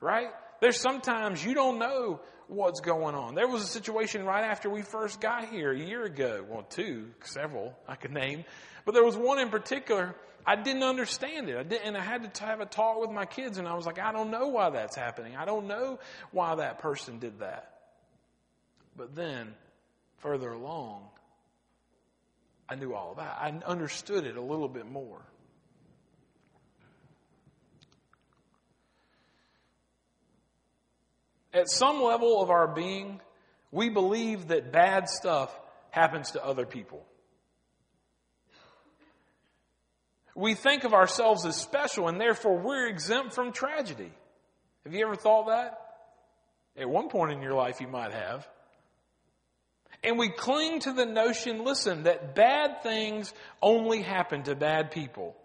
Right? 0.00 0.28
There's 0.60 0.80
sometimes 0.80 1.44
you 1.44 1.54
don't 1.54 1.78
know 1.78 2.20
what's 2.48 2.80
going 2.80 3.14
on. 3.14 3.34
There 3.34 3.46
was 3.46 3.62
a 3.62 3.66
situation 3.66 4.24
right 4.24 4.44
after 4.44 4.70
we 4.70 4.82
first 4.82 5.20
got 5.20 5.48
here 5.48 5.72
a 5.72 5.78
year 5.78 6.04
ago. 6.04 6.44
Well, 6.48 6.62
two, 6.62 7.08
several 7.22 7.74
I 7.86 7.96
could 7.96 8.12
name. 8.12 8.44
But 8.84 8.94
there 8.94 9.04
was 9.04 9.16
one 9.16 9.38
in 9.38 9.50
particular 9.50 10.16
I 10.50 10.56
didn't 10.56 10.82
understand 10.82 11.48
it. 11.48 11.56
I 11.56 11.62
didn't, 11.62 11.86
and 11.86 11.96
I 11.96 12.00
had 12.00 12.34
to 12.34 12.44
have 12.44 12.58
a 12.58 12.66
talk 12.66 13.00
with 13.00 13.12
my 13.12 13.24
kids, 13.24 13.58
and 13.58 13.68
I 13.68 13.74
was 13.74 13.86
like, 13.86 14.00
I 14.00 14.10
don't 14.10 14.32
know 14.32 14.48
why 14.48 14.70
that's 14.70 14.96
happening. 14.96 15.36
I 15.36 15.44
don't 15.44 15.68
know 15.68 16.00
why 16.32 16.56
that 16.56 16.80
person 16.80 17.20
did 17.20 17.38
that. 17.38 17.72
But 18.96 19.14
then, 19.14 19.54
further 20.18 20.50
along, 20.50 21.02
I 22.68 22.74
knew 22.74 22.94
all 22.94 23.12
about 23.12 23.26
it. 23.26 23.64
I 23.64 23.64
understood 23.64 24.26
it 24.26 24.36
a 24.36 24.42
little 24.42 24.66
bit 24.66 24.90
more. 24.90 25.22
At 31.54 31.70
some 31.70 32.02
level 32.02 32.42
of 32.42 32.50
our 32.50 32.66
being, 32.66 33.20
we 33.70 33.88
believe 33.88 34.48
that 34.48 34.72
bad 34.72 35.08
stuff 35.08 35.56
happens 35.90 36.32
to 36.32 36.44
other 36.44 36.66
people. 36.66 37.06
We 40.40 40.54
think 40.54 40.84
of 40.84 40.94
ourselves 40.94 41.44
as 41.44 41.56
special 41.56 42.08
and 42.08 42.20
therefore 42.20 42.58
we're 42.58 42.88
exempt 42.88 43.34
from 43.34 43.52
tragedy. 43.52 44.10
Have 44.84 44.94
you 44.94 45.04
ever 45.04 45.16
thought 45.16 45.48
that? 45.48 45.78
At 46.76 46.88
one 46.88 47.08
point 47.08 47.32
in 47.32 47.42
your 47.42 47.54
life, 47.54 47.80
you 47.80 47.88
might 47.88 48.12
have. 48.12 48.48
And 50.02 50.18
we 50.18 50.30
cling 50.30 50.80
to 50.80 50.92
the 50.92 51.04
notion, 51.04 51.62
listen, 51.64 52.04
that 52.04 52.34
bad 52.34 52.82
things 52.82 53.34
only 53.60 54.00
happen 54.00 54.44
to 54.44 54.54
bad 54.54 54.90
people. 54.90 55.36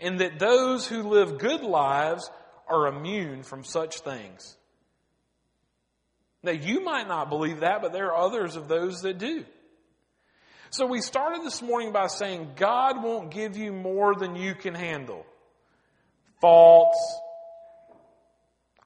And 0.00 0.18
that 0.20 0.38
those 0.38 0.86
who 0.88 1.02
live 1.04 1.38
good 1.38 1.62
lives 1.62 2.28
are 2.66 2.88
immune 2.88 3.44
from 3.44 3.62
such 3.62 4.00
things. 4.00 4.56
Now, 6.42 6.52
you 6.52 6.82
might 6.82 7.06
not 7.06 7.28
believe 7.28 7.60
that, 7.60 7.82
but 7.82 7.92
there 7.92 8.12
are 8.12 8.26
others 8.26 8.56
of 8.56 8.66
those 8.66 9.02
that 9.02 9.18
do. 9.18 9.44
So 10.72 10.86
we 10.86 11.00
started 11.00 11.44
this 11.44 11.62
morning 11.62 11.90
by 11.90 12.06
saying 12.06 12.52
God 12.54 13.02
won't 13.02 13.32
give 13.32 13.56
you 13.56 13.72
more 13.72 14.14
than 14.14 14.36
you 14.36 14.54
can 14.54 14.72
handle. 14.72 15.26
Faults. 16.40 16.96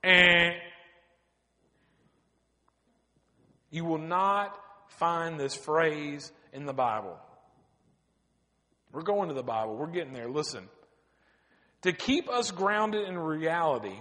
And 0.02 0.54
you 3.70 3.84
will 3.84 3.98
not 3.98 4.58
find 4.88 5.38
this 5.38 5.54
phrase 5.54 6.32
in 6.54 6.64
the 6.64 6.72
Bible. 6.72 7.18
We're 8.90 9.02
going 9.02 9.28
to 9.28 9.34
the 9.34 9.42
Bible. 9.42 9.76
We're 9.76 9.88
getting 9.88 10.14
there. 10.14 10.30
Listen. 10.30 10.70
To 11.82 11.92
keep 11.92 12.30
us 12.30 12.50
grounded 12.50 13.06
in 13.06 13.18
reality 13.18 14.00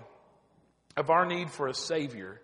of 0.95 1.09
our 1.09 1.25
need 1.25 1.51
for 1.51 1.67
a 1.67 1.73
Savior, 1.73 2.39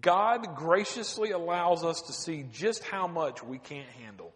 God 0.00 0.56
graciously 0.56 1.32
allows 1.32 1.84
us 1.84 2.00
to 2.02 2.14
see 2.14 2.46
just 2.50 2.82
how 2.82 3.06
much 3.06 3.42
we 3.42 3.58
can't 3.58 3.88
handle. 4.02 4.32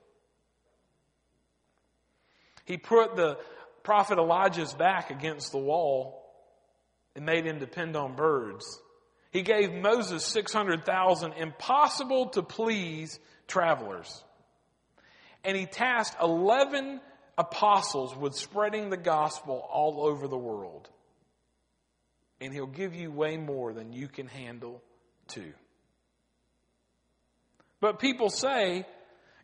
He 2.64 2.76
put 2.76 3.16
the 3.16 3.38
prophet 3.82 4.18
Elijah's 4.18 4.72
back 4.72 5.10
against 5.10 5.52
the 5.52 5.58
wall 5.58 6.24
and 7.14 7.24
made 7.24 7.46
him 7.46 7.58
depend 7.58 7.96
on 7.96 8.16
birds. 8.16 8.64
He 9.30 9.42
gave 9.42 9.72
Moses 9.72 10.24
600,000 10.26 11.32
impossible 11.34 12.28
to 12.30 12.42
please 12.42 13.18
travelers. 13.46 14.24
And 15.44 15.56
he 15.56 15.66
tasked 15.66 16.22
11 16.22 17.00
apostles 17.36 18.16
with 18.16 18.34
spreading 18.34 18.90
the 18.90 18.96
gospel 18.96 19.66
all 19.70 20.06
over 20.06 20.28
the 20.28 20.38
world. 20.38 20.88
And 22.40 22.52
he'll 22.52 22.66
give 22.66 22.94
you 22.94 23.10
way 23.10 23.36
more 23.36 23.72
than 23.72 23.92
you 23.92 24.08
can 24.08 24.26
handle 24.26 24.82
too. 25.28 25.52
But 27.80 27.98
people 27.98 28.30
say, 28.30 28.86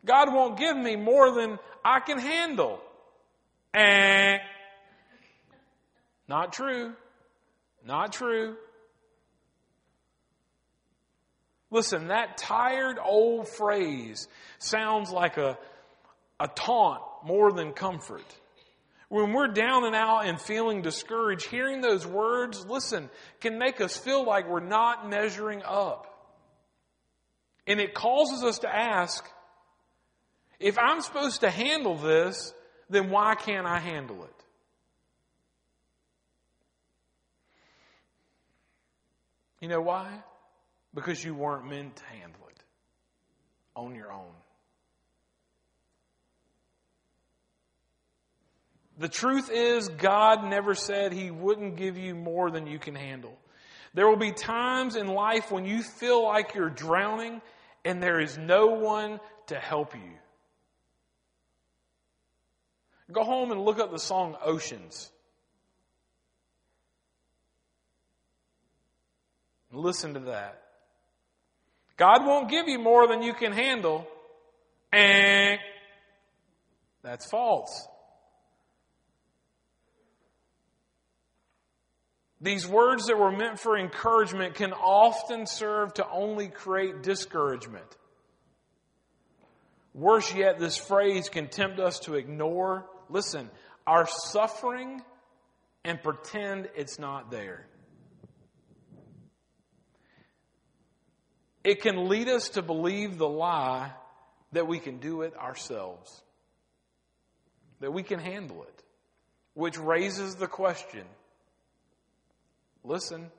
God 0.04 0.32
won't 0.32 0.58
give 0.58 0.76
me 0.76 0.96
more 0.96 1.34
than 1.34 1.58
I 1.84 2.00
can 2.00 2.18
handle. 2.18 2.80
Eh. 3.74 4.38
Not 6.28 6.52
true. 6.52 6.94
Not 7.86 8.12
true. 8.12 8.56
Listen, 11.70 12.08
that 12.08 12.36
tired 12.36 12.98
old 13.02 13.48
phrase 13.48 14.26
sounds 14.58 15.10
like 15.10 15.36
a, 15.36 15.56
a 16.40 16.48
taunt 16.48 17.00
more 17.24 17.52
than 17.52 17.72
comfort. 17.72 18.24
When 19.08 19.32
we're 19.32 19.48
down 19.48 19.84
and 19.84 19.94
out 19.94 20.26
and 20.26 20.40
feeling 20.40 20.82
discouraged, 20.82 21.46
hearing 21.46 21.80
those 21.80 22.06
words, 22.06 22.64
listen, 22.66 23.10
can 23.40 23.58
make 23.58 23.80
us 23.80 23.96
feel 23.96 24.24
like 24.24 24.48
we're 24.48 24.60
not 24.60 25.08
measuring 25.08 25.62
up. 25.64 26.06
And 27.66 27.80
it 27.80 27.94
causes 27.94 28.42
us 28.44 28.60
to 28.60 28.68
ask, 28.68 29.24
if 30.58 30.78
I'm 30.78 31.00
supposed 31.00 31.40
to 31.40 31.50
handle 31.50 31.96
this, 31.96 32.52
then 32.90 33.08
why 33.10 33.34
can't 33.36 33.66
I 33.66 33.78
handle 33.78 34.24
it? 34.24 34.44
You 39.60 39.68
know 39.68 39.80
why? 39.80 40.08
Because 40.92 41.24
you 41.24 41.34
weren't 41.34 41.68
meant 41.68 41.96
to 41.96 42.04
handle 42.04 42.40
it 42.48 42.62
on 43.76 43.94
your 43.94 44.12
own. 44.12 44.32
The 48.98 49.08
truth 49.08 49.50
is, 49.50 49.88
God 49.88 50.44
never 50.44 50.74
said 50.74 51.12
He 51.12 51.30
wouldn't 51.30 51.76
give 51.76 51.96
you 51.96 52.14
more 52.14 52.50
than 52.50 52.66
you 52.66 52.78
can 52.78 52.94
handle. 52.94 53.38
There 53.94 54.08
will 54.08 54.16
be 54.16 54.32
times 54.32 54.96
in 54.96 55.06
life 55.06 55.50
when 55.50 55.64
you 55.64 55.82
feel 55.82 56.22
like 56.22 56.54
you're 56.54 56.68
drowning 56.70 57.40
and 57.84 58.02
there 58.02 58.20
is 58.20 58.36
no 58.36 58.66
one 58.66 59.20
to 59.46 59.56
help 59.56 59.94
you. 59.94 60.12
Go 63.12 63.24
home 63.24 63.50
and 63.50 63.60
look 63.62 63.78
up 63.78 63.90
the 63.90 63.98
song 63.98 64.36
Oceans. 64.44 65.10
Listen 69.72 70.14
to 70.14 70.20
that. 70.20 70.62
God 71.96 72.24
won't 72.24 72.50
give 72.50 72.66
you 72.66 72.78
more 72.78 73.06
than 73.06 73.22
you 73.22 73.34
can 73.34 73.52
handle. 73.52 74.06
And 74.92 75.58
that's 77.02 77.28
false. 77.30 77.86
These 82.40 82.66
words 82.66 83.06
that 83.06 83.18
were 83.18 83.30
meant 83.30 83.60
for 83.60 83.76
encouragement 83.76 84.54
can 84.54 84.72
often 84.72 85.46
serve 85.46 85.94
to 85.94 86.08
only 86.08 86.48
create 86.48 87.02
discouragement. 87.02 87.84
Worse 89.92 90.34
yet, 90.34 90.58
this 90.58 90.76
phrase 90.76 91.28
can 91.28 91.48
tempt 91.48 91.78
us 91.80 91.98
to 92.00 92.14
ignore, 92.14 92.86
listen, 93.10 93.50
our 93.86 94.06
suffering 94.06 95.02
and 95.84 96.02
pretend 96.02 96.68
it's 96.76 96.98
not 96.98 97.30
there. 97.30 97.66
It 101.62 101.82
can 101.82 102.08
lead 102.08 102.28
us 102.28 102.50
to 102.50 102.62
believe 102.62 103.18
the 103.18 103.28
lie 103.28 103.92
that 104.52 104.66
we 104.66 104.78
can 104.78 104.98
do 104.98 105.22
it 105.22 105.36
ourselves, 105.36 106.22
that 107.80 107.92
we 107.92 108.02
can 108.02 108.18
handle 108.18 108.62
it, 108.62 108.82
which 109.54 109.78
raises 109.78 110.36
the 110.36 110.46
question 110.46 111.04
listen, 112.82 113.30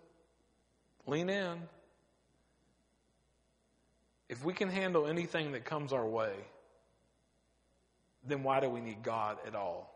lean 1.07 1.29
in. 1.29 1.57
If 4.29 4.45
we 4.45 4.53
can 4.53 4.69
handle 4.69 5.07
anything 5.07 5.51
that 5.53 5.65
comes 5.65 5.91
our 5.91 6.05
way, 6.07 6.33
then 8.27 8.43
why 8.43 8.59
do 8.59 8.69
we 8.69 8.81
need 8.81 9.03
God 9.03 9.37
at 9.47 9.55
all? 9.55 9.91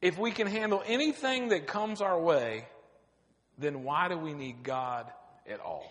If 0.00 0.18
we 0.18 0.30
can 0.30 0.46
handle 0.46 0.82
anything 0.86 1.48
that 1.48 1.66
comes 1.66 2.00
our 2.00 2.18
way, 2.18 2.66
then 3.58 3.84
why 3.84 4.08
do 4.08 4.16
we 4.16 4.32
need 4.32 4.62
God 4.62 5.06
at 5.48 5.60
all? 5.60 5.90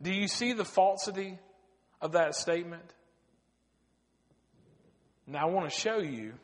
Do 0.00 0.12
you 0.12 0.28
see 0.28 0.52
the 0.52 0.64
falsity 0.64 1.38
of 2.00 2.12
that 2.12 2.36
statement? 2.36 2.94
Now, 5.26 5.48
I 5.48 5.50
want 5.50 5.68
to 5.68 5.76
show 5.76 5.98
you 5.98 6.34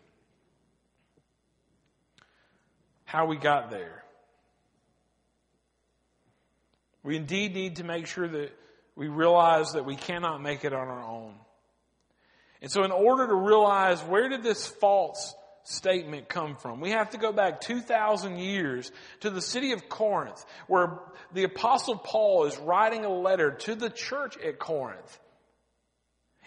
how 3.04 3.26
we 3.26 3.36
got 3.36 3.70
there. 3.70 4.02
We 7.04 7.16
indeed 7.16 7.54
need 7.54 7.76
to 7.76 7.84
make 7.84 8.06
sure 8.06 8.26
that 8.26 8.50
we 8.96 9.08
realize 9.08 9.72
that 9.72 9.84
we 9.84 9.96
cannot 9.96 10.42
make 10.42 10.64
it 10.64 10.72
on 10.72 10.88
our 10.88 11.02
own. 11.02 11.34
And 12.62 12.70
so, 12.70 12.84
in 12.84 12.92
order 12.92 13.26
to 13.26 13.34
realize 13.34 14.00
where 14.02 14.28
did 14.28 14.42
this 14.42 14.66
false 14.66 15.34
statement 15.64 16.28
come 16.28 16.56
from? 16.56 16.80
We 16.80 16.90
have 16.90 17.10
to 17.10 17.18
go 17.18 17.32
back 17.32 17.60
2,000 17.60 18.38
years 18.38 18.90
to 19.20 19.30
the 19.30 19.42
city 19.42 19.72
of 19.72 19.88
Corinth, 19.88 20.44
where 20.66 20.98
the 21.32 21.44
Apostle 21.44 21.96
Paul 21.96 22.46
is 22.46 22.56
writing 22.58 23.04
a 23.04 23.12
letter 23.12 23.50
to 23.50 23.74
the 23.74 23.90
church 23.90 24.38
at 24.38 24.58
Corinth. 24.58 25.20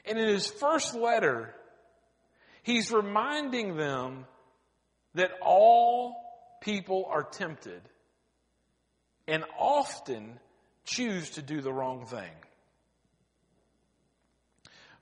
And 0.06 0.18
in 0.18 0.28
his 0.28 0.48
first 0.48 0.96
letter, 0.96 1.54
he's 2.64 2.92
reminding 2.92 3.76
them 3.76 4.26
that 5.16 5.32
all 5.42 6.16
people 6.62 7.08
are 7.10 7.24
tempted 7.24 7.82
and 9.28 9.44
often 9.60 10.40
choose 10.88 11.32
to 11.32 11.42
do 11.44 11.62
the 11.62 11.72
wrong 11.72 12.06
thing. 12.06 12.32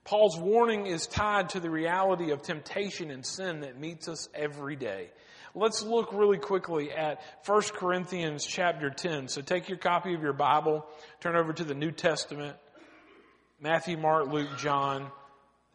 Paul's 0.04 0.38
warning 0.38 0.86
is 0.86 1.06
tied 1.06 1.48
to 1.50 1.60
the 1.60 1.70
reality 1.70 2.30
of 2.30 2.42
temptation 2.42 3.10
and 3.10 3.24
sin 3.24 3.60
that 3.60 3.80
meets 3.80 4.08
us 4.08 4.28
every 4.34 4.76
day. 4.76 5.10
Let's 5.54 5.82
look 5.82 6.12
really 6.12 6.38
quickly 6.38 6.92
at 6.92 7.20
1 7.46 7.62
Corinthians 7.74 8.44
chapter 8.44 8.90
10. 8.90 9.28
So 9.28 9.40
take 9.40 9.68
your 9.68 9.78
copy 9.78 10.14
of 10.14 10.22
your 10.22 10.32
Bible, 10.34 10.86
turn 11.20 11.34
over 11.34 11.52
to 11.52 11.64
the 11.64 11.74
New 11.74 11.90
Testament, 11.90 12.56
Matthew, 13.60 13.96
Mark, 13.96 14.28
Luke, 14.28 14.50
John, 14.58 15.10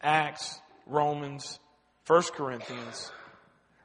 Acts, 0.00 0.60
Romans, 0.86 1.58
1 2.06 2.22
Corinthians. 2.34 3.10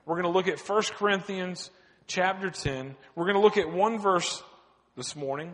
We're 0.06 0.22
going 0.22 0.32
to 0.32 0.38
look 0.38 0.48
at 0.48 0.60
1 0.60 0.84
Corinthians 0.98 1.72
chapter 2.06 2.50
10. 2.50 2.96
We're 3.16 3.26
going 3.26 3.36
to 3.36 3.42
look 3.42 3.58
at 3.58 3.70
one 3.70 4.00
verse 4.00 4.42
this 4.96 5.16
morning. 5.16 5.54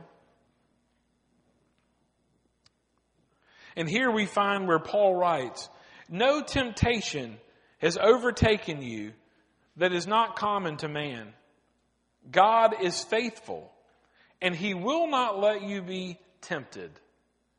And 3.75 3.89
here 3.89 4.11
we 4.11 4.25
find 4.25 4.67
where 4.67 4.79
Paul 4.79 5.15
writes, 5.15 5.69
No 6.09 6.41
temptation 6.41 7.37
has 7.79 7.97
overtaken 7.97 8.81
you 8.81 9.13
that 9.77 9.93
is 9.93 10.07
not 10.07 10.35
common 10.35 10.77
to 10.77 10.87
man. 10.87 11.33
God 12.31 12.75
is 12.81 13.03
faithful, 13.03 13.71
and 14.41 14.55
he 14.55 14.73
will 14.73 15.07
not 15.07 15.39
let 15.39 15.63
you 15.63 15.81
be 15.81 16.19
tempted. 16.41 16.91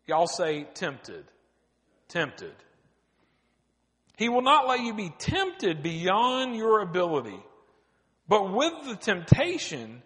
Y'all 0.06 0.26
say 0.26 0.64
tempted. 0.74 1.24
Tempted. 2.08 2.54
He 4.16 4.28
will 4.28 4.42
not 4.42 4.68
let 4.68 4.80
you 4.80 4.94
be 4.94 5.10
tempted 5.18 5.82
beyond 5.82 6.54
your 6.54 6.80
ability. 6.80 7.40
But 8.28 8.52
with 8.52 8.72
the 8.86 8.96
temptation, 8.96 10.02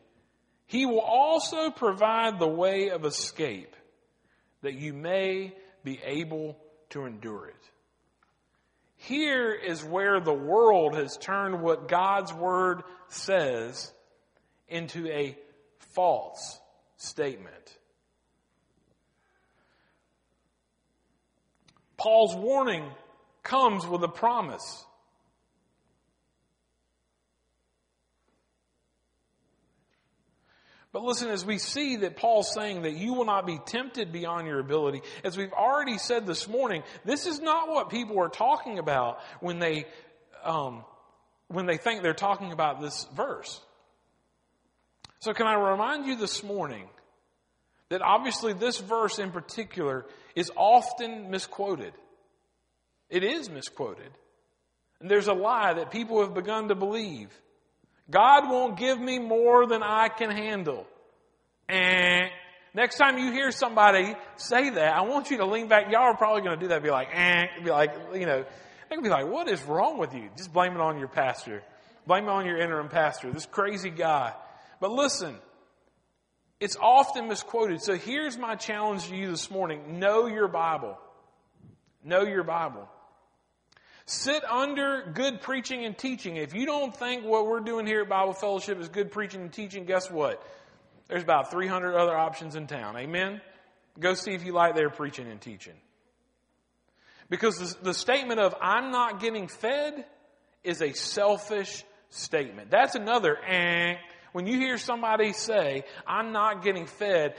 he 0.66 0.86
will 0.86 1.00
also 1.00 1.70
provide 1.70 2.38
the 2.38 2.48
way 2.48 2.90
of 2.90 3.04
escape 3.04 3.74
that 4.62 4.74
you 4.74 4.92
may 4.92 5.54
be 5.84 6.00
able 6.04 6.56
to 6.90 7.04
endure 7.04 7.46
it. 7.46 7.70
Here 8.96 9.52
is 9.52 9.84
where 9.84 10.20
the 10.20 10.34
world 10.34 10.96
has 10.96 11.16
turned 11.16 11.62
what 11.62 11.88
God's 11.88 12.32
word 12.32 12.82
says 13.08 13.92
into 14.68 15.06
a 15.06 15.36
false 15.78 16.58
statement. 16.96 17.54
Paul's 21.96 22.34
warning 22.34 22.84
comes 23.42 23.86
with 23.86 24.02
a 24.02 24.08
promise. 24.08 24.84
But 30.98 31.04
listen, 31.04 31.30
as 31.30 31.46
we 31.46 31.58
see 31.58 31.94
that 31.98 32.16
Paul's 32.16 32.52
saying 32.52 32.82
that 32.82 32.96
you 32.96 33.14
will 33.14 33.24
not 33.24 33.46
be 33.46 33.61
tempted 33.64 34.11
beyond 34.11 34.48
your 34.48 34.58
ability, 34.58 35.02
as 35.22 35.37
we've 35.37 35.52
already 35.52 35.96
said 35.96 36.26
this 36.26 36.48
morning, 36.48 36.82
this 37.04 37.24
is 37.24 37.38
not 37.38 37.68
what 37.68 37.88
people 37.88 38.18
are 38.18 38.28
talking 38.28 38.80
about 38.80 39.20
when 39.38 39.61
they, 39.61 39.87
um, 40.42 40.84
when 41.46 41.66
they 41.66 41.76
think 41.76 42.02
they're 42.02 42.14
talking 42.14 42.50
about 42.50 42.80
this 42.80 43.06
verse. 43.14 43.61
So 45.20 45.32
can 45.32 45.46
I 45.46 45.54
remind 45.54 46.06
you 46.06 46.16
this 46.16 46.42
morning 46.42 46.88
that 47.90 48.02
obviously 48.02 48.52
this 48.52 48.80
verse 48.80 49.20
in 49.20 49.30
particular 49.30 50.04
is 50.34 50.50
often 50.56 51.30
misquoted. 51.30 51.92
It 53.08 53.22
is 53.22 53.48
misquoted. 53.48 54.11
And 55.00 55.08
there's 55.08 55.28
a 55.28 55.32
lie 55.32 55.74
that 55.74 55.92
people 55.92 56.22
have 56.22 56.34
begun 56.34 56.66
to 56.66 56.74
believe. 56.74 57.30
God 58.10 58.48
won't 58.48 58.78
give 58.78 58.98
me 58.98 59.18
more 59.18 59.66
than 59.66 59.82
I 59.82 60.08
can 60.08 60.30
handle. 60.30 60.86
And 61.68 62.30
next 62.74 62.96
time 62.96 63.18
you 63.18 63.32
hear 63.32 63.50
somebody 63.50 64.14
say 64.36 64.70
that, 64.70 64.94
I 64.94 65.02
want 65.02 65.30
you 65.30 65.38
to 65.38 65.46
lean 65.46 65.68
back. 65.68 65.90
Y'all 65.90 66.02
are 66.02 66.16
probably 66.16 66.42
going 66.42 66.58
to 66.58 66.60
do 66.60 66.68
that. 66.68 66.82
Be 66.82 66.90
like, 66.90 67.08
eh, 67.12 67.46
be 67.62 67.70
like, 67.70 67.92
you 68.14 68.26
know, 68.26 68.44
they 68.88 68.94
can 68.94 69.02
be 69.02 69.10
like, 69.10 69.26
what 69.26 69.48
is 69.48 69.62
wrong 69.64 69.98
with 69.98 70.14
you? 70.14 70.30
Just 70.36 70.52
blame 70.52 70.72
it 70.72 70.80
on 70.80 70.98
your 70.98 71.08
pastor. 71.08 71.62
Blame 72.06 72.24
it 72.24 72.30
on 72.30 72.46
your 72.46 72.56
interim 72.56 72.88
pastor, 72.88 73.30
this 73.30 73.44
crazy 73.44 73.90
guy. 73.90 74.32
But 74.80 74.92
listen, 74.92 75.36
it's 76.58 76.76
often 76.80 77.28
misquoted. 77.28 77.82
So 77.82 77.96
here's 77.96 78.38
my 78.38 78.54
challenge 78.54 79.08
to 79.08 79.16
you 79.16 79.30
this 79.30 79.50
morning. 79.50 79.98
Know 79.98 80.26
your 80.26 80.48
Bible. 80.48 80.98
Know 82.02 82.22
your 82.22 82.44
Bible. 82.44 82.88
Sit 84.08 84.42
under 84.42 85.02
good 85.12 85.42
preaching 85.42 85.84
and 85.84 85.96
teaching. 85.96 86.36
If 86.36 86.54
you 86.54 86.64
don't 86.64 86.96
think 86.96 87.26
what 87.26 87.46
we're 87.46 87.60
doing 87.60 87.86
here 87.86 88.00
at 88.00 88.08
Bible 88.08 88.32
Fellowship 88.32 88.80
is 88.80 88.88
good 88.88 89.10
preaching 89.10 89.42
and 89.42 89.52
teaching, 89.52 89.84
guess 89.84 90.10
what? 90.10 90.42
There's 91.08 91.22
about 91.22 91.50
300 91.50 91.94
other 91.94 92.16
options 92.16 92.54
in 92.54 92.66
town. 92.66 92.96
Amen? 92.96 93.42
Go 94.00 94.14
see 94.14 94.32
if 94.32 94.46
you 94.46 94.52
like 94.52 94.74
their 94.74 94.88
preaching 94.88 95.30
and 95.30 95.38
teaching. 95.38 95.74
Because 97.28 97.58
the, 97.58 97.84
the 97.84 97.92
statement 97.92 98.40
of, 98.40 98.54
I'm 98.62 98.92
not 98.92 99.20
getting 99.20 99.46
fed, 99.46 100.06
is 100.64 100.80
a 100.80 100.94
selfish 100.94 101.84
statement. 102.08 102.70
That's 102.70 102.94
another, 102.94 103.36
eh. 103.46 103.96
When 104.32 104.46
you 104.46 104.58
hear 104.58 104.78
somebody 104.78 105.34
say, 105.34 105.84
I'm 106.06 106.32
not 106.32 106.64
getting 106.64 106.86
fed, 106.86 107.34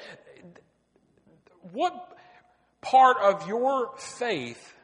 what 1.72 2.16
part 2.82 3.18
of 3.24 3.48
your 3.48 3.90
faith 3.98 4.76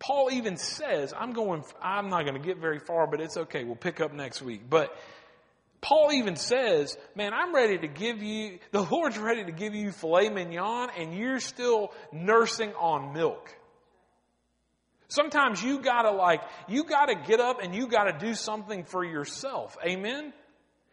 Paul 0.00 0.30
even 0.32 0.56
says, 0.56 1.12
I'm 1.16 1.32
going, 1.32 1.62
I'm 1.80 2.08
not 2.08 2.22
going 2.24 2.40
to 2.40 2.44
get 2.44 2.56
very 2.56 2.80
far, 2.80 3.06
but 3.06 3.20
it's 3.20 3.36
okay. 3.36 3.64
We'll 3.64 3.76
pick 3.76 4.00
up 4.00 4.12
next 4.14 4.40
week. 4.40 4.62
But 4.68 4.96
Paul 5.82 6.10
even 6.12 6.36
says, 6.36 6.96
man, 7.14 7.32
I'm 7.34 7.54
ready 7.54 7.78
to 7.78 7.86
give 7.86 8.22
you, 8.22 8.58
the 8.72 8.82
Lord's 8.82 9.18
ready 9.18 9.44
to 9.44 9.52
give 9.52 9.74
you 9.74 9.92
filet 9.92 10.30
mignon 10.30 10.88
and 10.98 11.14
you're 11.14 11.38
still 11.38 11.92
nursing 12.12 12.72
on 12.74 13.12
milk. 13.12 13.54
Sometimes 15.08 15.62
you 15.62 15.80
gotta 15.80 16.12
like, 16.12 16.40
you 16.68 16.84
gotta 16.84 17.16
get 17.16 17.40
up 17.40 17.60
and 17.62 17.74
you 17.74 17.88
gotta 17.88 18.16
do 18.18 18.34
something 18.34 18.84
for 18.84 19.04
yourself. 19.04 19.76
Amen? 19.84 20.32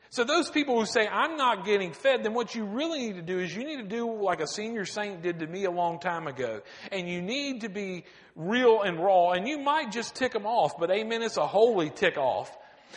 So 0.09 0.23
those 0.23 0.49
people 0.49 0.79
who 0.79 0.85
say, 0.85 1.07
I'm 1.07 1.35
not 1.35 1.65
getting 1.65 1.91
fed, 1.91 2.23
then 2.23 2.33
what 2.33 2.55
you 2.55 2.63
really 2.63 2.99
need 2.99 3.15
to 3.15 3.21
do 3.21 3.39
is 3.39 3.53
you 3.55 3.65
need 3.65 3.77
to 3.77 3.87
do 3.87 4.21
like 4.21 4.39
a 4.39 4.47
senior 4.47 4.85
saint 4.85 5.21
did 5.21 5.39
to 5.39 5.47
me 5.47 5.65
a 5.65 5.71
long 5.71 5.99
time 5.99 6.27
ago. 6.27 6.61
And 6.91 7.09
you 7.09 7.21
need 7.21 7.61
to 7.61 7.69
be 7.69 8.05
real 8.35 8.81
and 8.83 8.99
raw. 8.99 9.31
And 9.31 9.47
you 9.47 9.59
might 9.59 9.91
just 9.91 10.15
tick 10.15 10.31
them 10.31 10.45
off, 10.45 10.77
but 10.79 10.89
amen, 10.91 11.23
it's 11.23 11.37
a 11.37 11.45
holy 11.45 11.89
tick 11.89 12.17
off. 12.17 12.55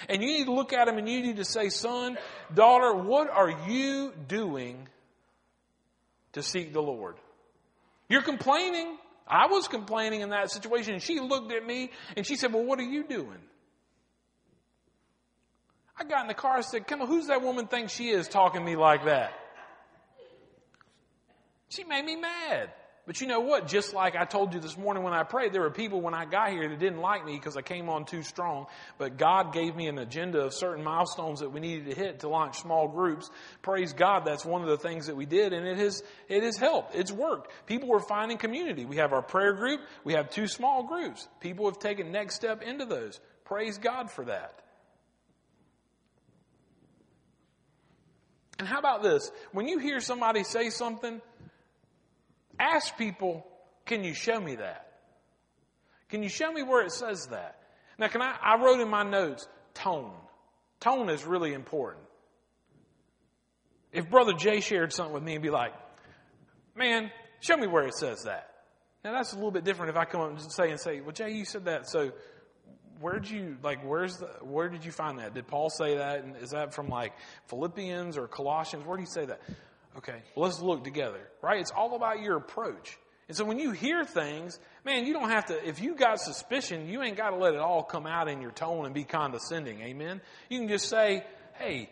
And 0.09 0.23
you 0.23 0.29
need 0.29 0.44
to 0.44 0.53
look 0.53 0.73
at 0.73 0.87
them 0.87 0.99
and 0.99 1.09
you 1.09 1.20
need 1.20 1.37
to 1.37 1.44
say, 1.44 1.68
son, 1.68 2.16
daughter, 2.55 2.94
what 2.94 3.29
are 3.29 3.51
you 3.68 4.12
doing 4.29 4.88
to 6.33 6.42
seek 6.42 6.73
the 6.73 6.81
Lord? 6.81 7.16
You're 8.09 8.23
complaining. 8.23 8.96
I 9.27 9.46
was 9.46 9.66
complaining 9.68 10.20
in 10.20 10.31
that 10.31 10.51
situation. 10.51 10.94
And 10.94 11.03
she 11.03 11.18
looked 11.18 11.53
at 11.53 11.66
me 11.66 11.90
and 12.16 12.25
she 12.25 12.37
said, 12.37 12.53
well, 12.53 12.64
what 12.64 12.79
are 12.79 12.85
you 12.85 13.05
doing? 13.05 13.38
I 16.01 16.05
got 16.05 16.23
in 16.23 16.29
the 16.29 16.35
car 16.35 16.57
and 16.57 16.65
said, 16.65 16.87
come 16.87 17.03
on, 17.03 17.09
who's 17.09 17.27
that 17.27 17.43
woman 17.43 17.67
think 17.67 17.91
she 17.91 18.09
is 18.09 18.27
talking 18.27 18.63
to 18.63 18.67
me 18.67 18.75
like 18.75 19.05
that? 19.05 19.35
She 21.69 21.85
made 21.85 22.07
me 22.07 22.17
mad. 22.17 22.71
But 23.07 23.21
you 23.21 23.27
know 23.27 23.41
what? 23.41 23.67
Just 23.67 23.93
like 23.93 24.17
I 24.17 24.25
told 24.25 24.55
you 24.55 24.61
this 24.61 24.79
morning 24.79 25.03
when 25.03 25.13
I 25.13 25.25
prayed, 25.25 25.53
there 25.53 25.61
were 25.61 25.71
people 25.71 26.01
when 26.01 26.15
I 26.15 26.25
got 26.25 26.51
here 26.51 26.69
that 26.69 26.79
didn't 26.79 27.01
like 27.01 27.25
me 27.25 27.35
because 27.35 27.57
I 27.57 27.61
came 27.63 27.91
on 27.91 28.07
too 28.07 28.23
strong. 28.23 28.67
But 28.99 29.19
God 29.19 29.53
gave 29.53 29.77
me 29.77 29.89
an 29.89 29.99
agenda 29.99 30.41
of 30.41 30.55
certain 30.55 30.83
milestones 30.83 31.41
that 31.41 31.51
we 31.51 31.61
needed 31.61 31.87
to 31.87 31.95
hit 31.95 32.21
to 32.21 32.29
launch 32.29 32.61
small 32.61 32.89
groups. 32.89 33.29
Praise 33.61 33.93
God, 33.93 34.25
that's 34.25 34.45
one 34.45 34.63
of 34.63 34.69
the 34.69 34.77
things 34.79 35.07
that 35.07 35.17
we 35.17 35.27
did, 35.27 35.53
and 35.53 35.67
it 35.67 35.77
has 35.77 36.03
it 36.29 36.43
has 36.43 36.57
helped. 36.57 36.95
It's 36.95 37.13
worked. 37.13 37.51
People 37.67 37.89
were 37.89 38.01
finding 38.01 38.39
community. 38.39 38.85
We 38.85 38.97
have 38.97 39.13
our 39.13 39.23
prayer 39.23 39.53
group. 39.53 39.81
We 40.05 40.15
have 40.15 40.31
two 40.31 40.47
small 40.47 40.85
groups. 40.85 41.27
People 41.41 41.67
have 41.67 41.79
taken 41.79 42.13
next 42.13 42.37
step 42.37 42.63
into 42.63 42.85
those. 42.85 43.21
Praise 43.45 43.77
God 43.79 44.11
for 44.11 44.25
that. 44.27 44.55
And 48.61 48.68
how 48.68 48.79
about 48.79 49.03
this? 49.03 49.33
When 49.53 49.68
you 49.68 49.79
hear 49.79 50.01
somebody 50.01 50.44
say 50.44 50.68
something 50.68 51.23
ask 52.59 52.94
people, 52.99 53.46
can 53.87 54.05
you 54.05 54.12
show 54.12 54.38
me 54.38 54.57
that? 54.57 54.99
Can 56.11 56.23
you 56.23 56.29
show 56.29 56.53
me 56.53 56.62
where 56.62 56.85
it 56.85 56.92
says 56.92 57.29
that? 57.29 57.57
Now, 57.99 58.09
can 58.09 58.20
I, 58.20 58.37
I 58.38 58.62
wrote 58.62 58.79
in 58.81 58.90
my 58.90 59.03
notes, 59.03 59.49
tone. 59.73 60.12
Tone 60.79 61.09
is 61.09 61.25
really 61.25 61.55
important. 61.55 62.05
If 63.94 64.11
Brother 64.11 64.35
Jay 64.35 64.61
shared 64.61 64.92
something 64.92 65.14
with 65.14 65.23
me 65.23 65.33
and 65.33 65.42
be 65.42 65.49
like, 65.49 65.73
man, 66.77 67.11
show 67.40 67.57
me 67.57 67.66
where 67.66 67.87
it 67.87 67.94
says 67.94 68.25
that. 68.25 68.51
Now 69.03 69.12
that's 69.12 69.33
a 69.33 69.37
little 69.37 69.53
bit 69.53 69.64
different 69.64 69.88
if 69.88 69.96
I 69.96 70.05
come 70.05 70.20
up 70.20 70.31
and 70.33 70.53
say 70.53 70.70
and 70.70 70.79
say, 70.79 71.01
well, 71.01 71.12
Jay, 71.12 71.31
you 71.31 71.46
said 71.46 71.64
that. 71.64 71.88
So 71.88 72.12
where'd 73.01 73.29
you, 73.29 73.57
like, 73.63 73.85
where's 73.85 74.19
the, 74.19 74.27
where 74.43 74.69
did 74.69 74.85
you 74.85 74.93
find 74.93 75.19
that? 75.19 75.35
Did 75.35 75.47
Paul 75.47 75.71
say 75.71 75.97
that? 75.97 76.23
And 76.23 76.37
is 76.37 76.51
that 76.51 76.75
from 76.75 76.89
like 76.89 77.13
Philippians 77.49 78.17
or 78.17 78.29
Colossians? 78.29 78.87
Where 78.87 78.97
do 78.97 79.03
you 79.03 79.09
say 79.11 79.25
that? 79.27 79.41
Okay, 79.97 80.23
well, 80.37 80.47
let's 80.47 80.61
look 80.61 80.85
together, 80.85 81.21
right? 81.43 81.61
It's 81.61 81.73
all 81.73 81.97
about 81.97 82.21
your 82.21 82.37
approach. 82.37 82.97
And 83.27 83.37
so 83.37 83.45
when 83.45 83.59
you 83.59 83.73
hear 83.73 84.05
things, 84.05 84.59
man, 84.85 85.07
you 85.07 85.13
don't 85.13 85.31
have 85.31 85.47
to, 85.47 85.69
if 85.69 85.81
you 85.81 85.95
got 85.95 86.21
suspicion, 86.21 86.89
you 86.89 87.03
ain't 87.03 87.17
got 87.17 87.31
to 87.31 87.37
let 87.37 87.55
it 87.55 87.61
all 87.61 87.83
come 87.83 88.07
out 88.07 88.29
in 88.29 88.41
your 88.41 88.51
tone 88.51 88.87
and 88.87 88.95
be 88.95 89.05
condescending. 89.05 89.81
Amen? 89.83 90.21
You 90.49 90.59
can 90.59 90.69
just 90.69 90.89
say, 90.89 91.25
hey, 91.55 91.91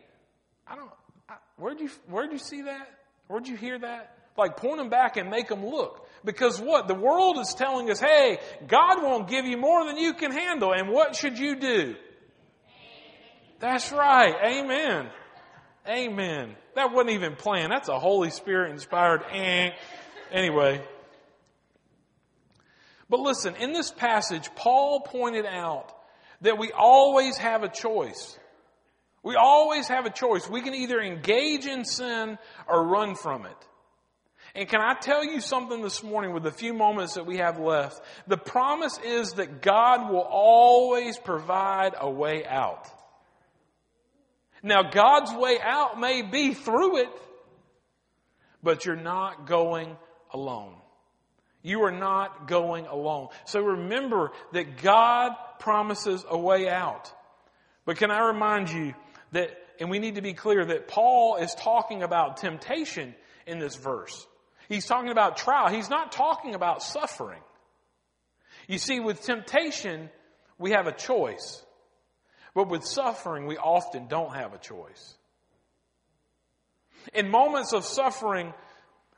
I 0.66 0.76
don't, 0.76 0.90
I, 1.28 1.34
where'd 1.56 1.80
you, 1.80 1.90
where'd 2.08 2.32
you 2.32 2.38
see 2.38 2.62
that? 2.62 2.88
Where'd 3.28 3.46
you 3.46 3.56
hear 3.56 3.78
that? 3.78 4.16
Like 4.36 4.56
point 4.56 4.78
them 4.78 4.88
back 4.88 5.16
and 5.16 5.30
make 5.30 5.48
them 5.48 5.64
look. 5.64 6.07
Because 6.24 6.60
what? 6.60 6.88
The 6.88 6.94
world 6.94 7.38
is 7.38 7.54
telling 7.54 7.90
us, 7.90 8.00
hey, 8.00 8.38
God 8.66 9.02
won't 9.02 9.28
give 9.28 9.44
you 9.44 9.56
more 9.56 9.84
than 9.84 9.96
you 9.96 10.14
can 10.14 10.32
handle. 10.32 10.72
And 10.72 10.88
what 10.88 11.14
should 11.14 11.38
you 11.38 11.56
do? 11.56 11.96
That's 13.60 13.90
right. 13.92 14.34
Amen. 14.44 15.10
Amen. 15.88 16.56
That 16.74 16.92
wasn't 16.92 17.10
even 17.10 17.34
planned. 17.34 17.72
That's 17.72 17.88
a 17.88 17.98
Holy 17.98 18.30
Spirit 18.30 18.72
inspired. 18.72 19.22
Eh. 19.32 19.70
Anyway. 20.30 20.84
But 23.08 23.20
listen, 23.20 23.56
in 23.56 23.72
this 23.72 23.90
passage, 23.90 24.50
Paul 24.54 25.00
pointed 25.00 25.46
out 25.46 25.92
that 26.42 26.58
we 26.58 26.70
always 26.72 27.38
have 27.38 27.62
a 27.62 27.68
choice. 27.68 28.38
We 29.22 29.34
always 29.34 29.88
have 29.88 30.06
a 30.06 30.10
choice. 30.10 30.48
We 30.48 30.60
can 30.60 30.74
either 30.74 31.00
engage 31.00 31.66
in 31.66 31.84
sin 31.84 32.38
or 32.68 32.86
run 32.86 33.14
from 33.14 33.46
it. 33.46 33.56
And 34.58 34.68
can 34.68 34.80
I 34.80 34.94
tell 34.94 35.24
you 35.24 35.40
something 35.40 35.82
this 35.82 36.02
morning 36.02 36.32
with 36.32 36.42
the 36.42 36.50
few 36.50 36.74
moments 36.74 37.14
that 37.14 37.26
we 37.26 37.36
have 37.36 37.60
left? 37.60 38.02
The 38.26 38.36
promise 38.36 38.98
is 39.04 39.34
that 39.34 39.62
God 39.62 40.10
will 40.10 40.26
always 40.28 41.16
provide 41.16 41.94
a 41.96 42.10
way 42.10 42.44
out. 42.44 42.88
Now, 44.60 44.82
God's 44.90 45.32
way 45.32 45.58
out 45.62 46.00
may 46.00 46.22
be 46.22 46.54
through 46.54 47.02
it, 47.02 47.08
but 48.60 48.84
you're 48.84 48.96
not 48.96 49.46
going 49.46 49.96
alone. 50.32 50.74
You 51.62 51.84
are 51.84 51.92
not 51.92 52.48
going 52.48 52.86
alone. 52.86 53.28
So 53.44 53.60
remember 53.60 54.32
that 54.54 54.82
God 54.82 55.36
promises 55.60 56.24
a 56.28 56.36
way 56.36 56.68
out. 56.68 57.12
But 57.84 57.98
can 57.98 58.10
I 58.10 58.26
remind 58.26 58.70
you 58.70 58.94
that, 59.30 59.56
and 59.78 59.88
we 59.88 60.00
need 60.00 60.16
to 60.16 60.22
be 60.22 60.32
clear 60.32 60.64
that 60.64 60.88
Paul 60.88 61.36
is 61.36 61.54
talking 61.54 62.02
about 62.02 62.38
temptation 62.38 63.14
in 63.46 63.60
this 63.60 63.76
verse. 63.76 64.26
He's 64.68 64.86
talking 64.86 65.10
about 65.10 65.36
trial. 65.36 65.68
He's 65.68 65.88
not 65.88 66.12
talking 66.12 66.54
about 66.54 66.82
suffering. 66.82 67.40
You 68.66 68.78
see, 68.78 69.00
with 69.00 69.22
temptation, 69.22 70.10
we 70.58 70.72
have 70.72 70.86
a 70.86 70.92
choice. 70.92 71.64
But 72.54 72.68
with 72.68 72.84
suffering, 72.84 73.46
we 73.46 73.56
often 73.56 74.08
don't 74.08 74.34
have 74.34 74.52
a 74.52 74.58
choice. 74.58 75.16
In 77.14 77.30
moments 77.30 77.72
of 77.72 77.84
suffering, 77.84 78.52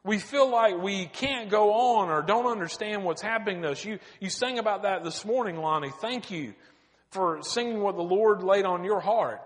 we 0.05 0.19
feel 0.19 0.49
like 0.51 0.81
we 0.81 1.07
can't 1.07 1.51
go 1.51 1.73
on 1.73 2.11
or 2.11 2.23
don't 2.23 2.47
understand 2.47 3.05
what's 3.05 3.23
happening 3.23 3.63
to 3.63 3.71
us. 3.71 3.85
You, 3.85 3.99
you 4.21 4.31
sang 4.31 4.59
about 4.59 4.83
that 4.83 5.03
this 5.03 5.25
morning, 5.25 5.57
Lonnie. 5.57 5.93
Thank 6.01 6.31
you 6.31 6.55
for 7.11 7.41
singing 7.43 7.81
what 7.81 7.97
the 7.97 8.03
Lord 8.03 8.43
laid 8.43 8.65
on 8.65 8.85
your 8.85 9.01
heart. 9.01 9.41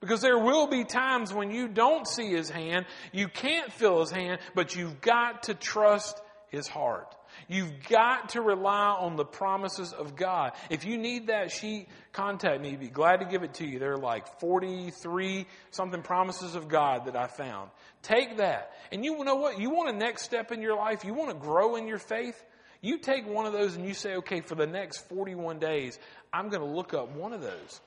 Because 0.00 0.20
there 0.20 0.38
will 0.38 0.68
be 0.68 0.84
times 0.84 1.34
when 1.34 1.50
you 1.50 1.66
don't 1.66 2.06
see 2.06 2.28
His 2.28 2.48
hand, 2.48 2.86
you 3.12 3.28
can't 3.28 3.72
feel 3.72 4.00
His 4.00 4.10
hand, 4.10 4.40
but 4.54 4.76
you've 4.76 5.00
got 5.00 5.44
to 5.44 5.54
trust 5.54 6.20
His 6.50 6.68
heart. 6.68 7.14
You've 7.48 7.72
got 7.88 8.30
to 8.30 8.40
rely 8.40 8.96
on 8.98 9.16
the 9.16 9.24
promises 9.24 9.92
of 9.92 10.16
God. 10.16 10.52
If 10.70 10.84
you 10.84 10.98
need 10.98 11.28
that 11.28 11.50
sheet, 11.50 11.88
contact 12.12 12.60
me. 12.60 12.76
Be 12.76 12.88
glad 12.88 13.20
to 13.20 13.26
give 13.26 13.42
it 13.42 13.54
to 13.54 13.66
you. 13.66 13.78
There 13.78 13.92
are 13.92 13.98
like 13.98 14.40
43 14.40 15.46
something 15.70 16.02
promises 16.02 16.54
of 16.54 16.68
God 16.68 17.06
that 17.06 17.16
I 17.16 17.26
found. 17.26 17.70
Take 18.02 18.38
that. 18.38 18.72
And 18.92 19.04
you 19.04 19.24
know 19.24 19.36
what? 19.36 19.60
You 19.60 19.70
want 19.70 19.94
a 19.94 19.98
next 19.98 20.22
step 20.22 20.52
in 20.52 20.62
your 20.62 20.76
life? 20.76 21.04
You 21.04 21.14
want 21.14 21.30
to 21.30 21.36
grow 21.36 21.76
in 21.76 21.86
your 21.88 21.98
faith? 21.98 22.42
You 22.80 22.98
take 22.98 23.26
one 23.26 23.46
of 23.46 23.52
those 23.52 23.74
and 23.74 23.84
you 23.84 23.94
say, 23.94 24.16
okay, 24.16 24.40
for 24.40 24.54
the 24.54 24.66
next 24.66 25.08
41 25.08 25.58
days, 25.58 25.98
I'm 26.32 26.48
going 26.48 26.62
to 26.62 26.68
look 26.68 26.94
up 26.94 27.14
one 27.16 27.32
of 27.32 27.40
those. 27.40 27.80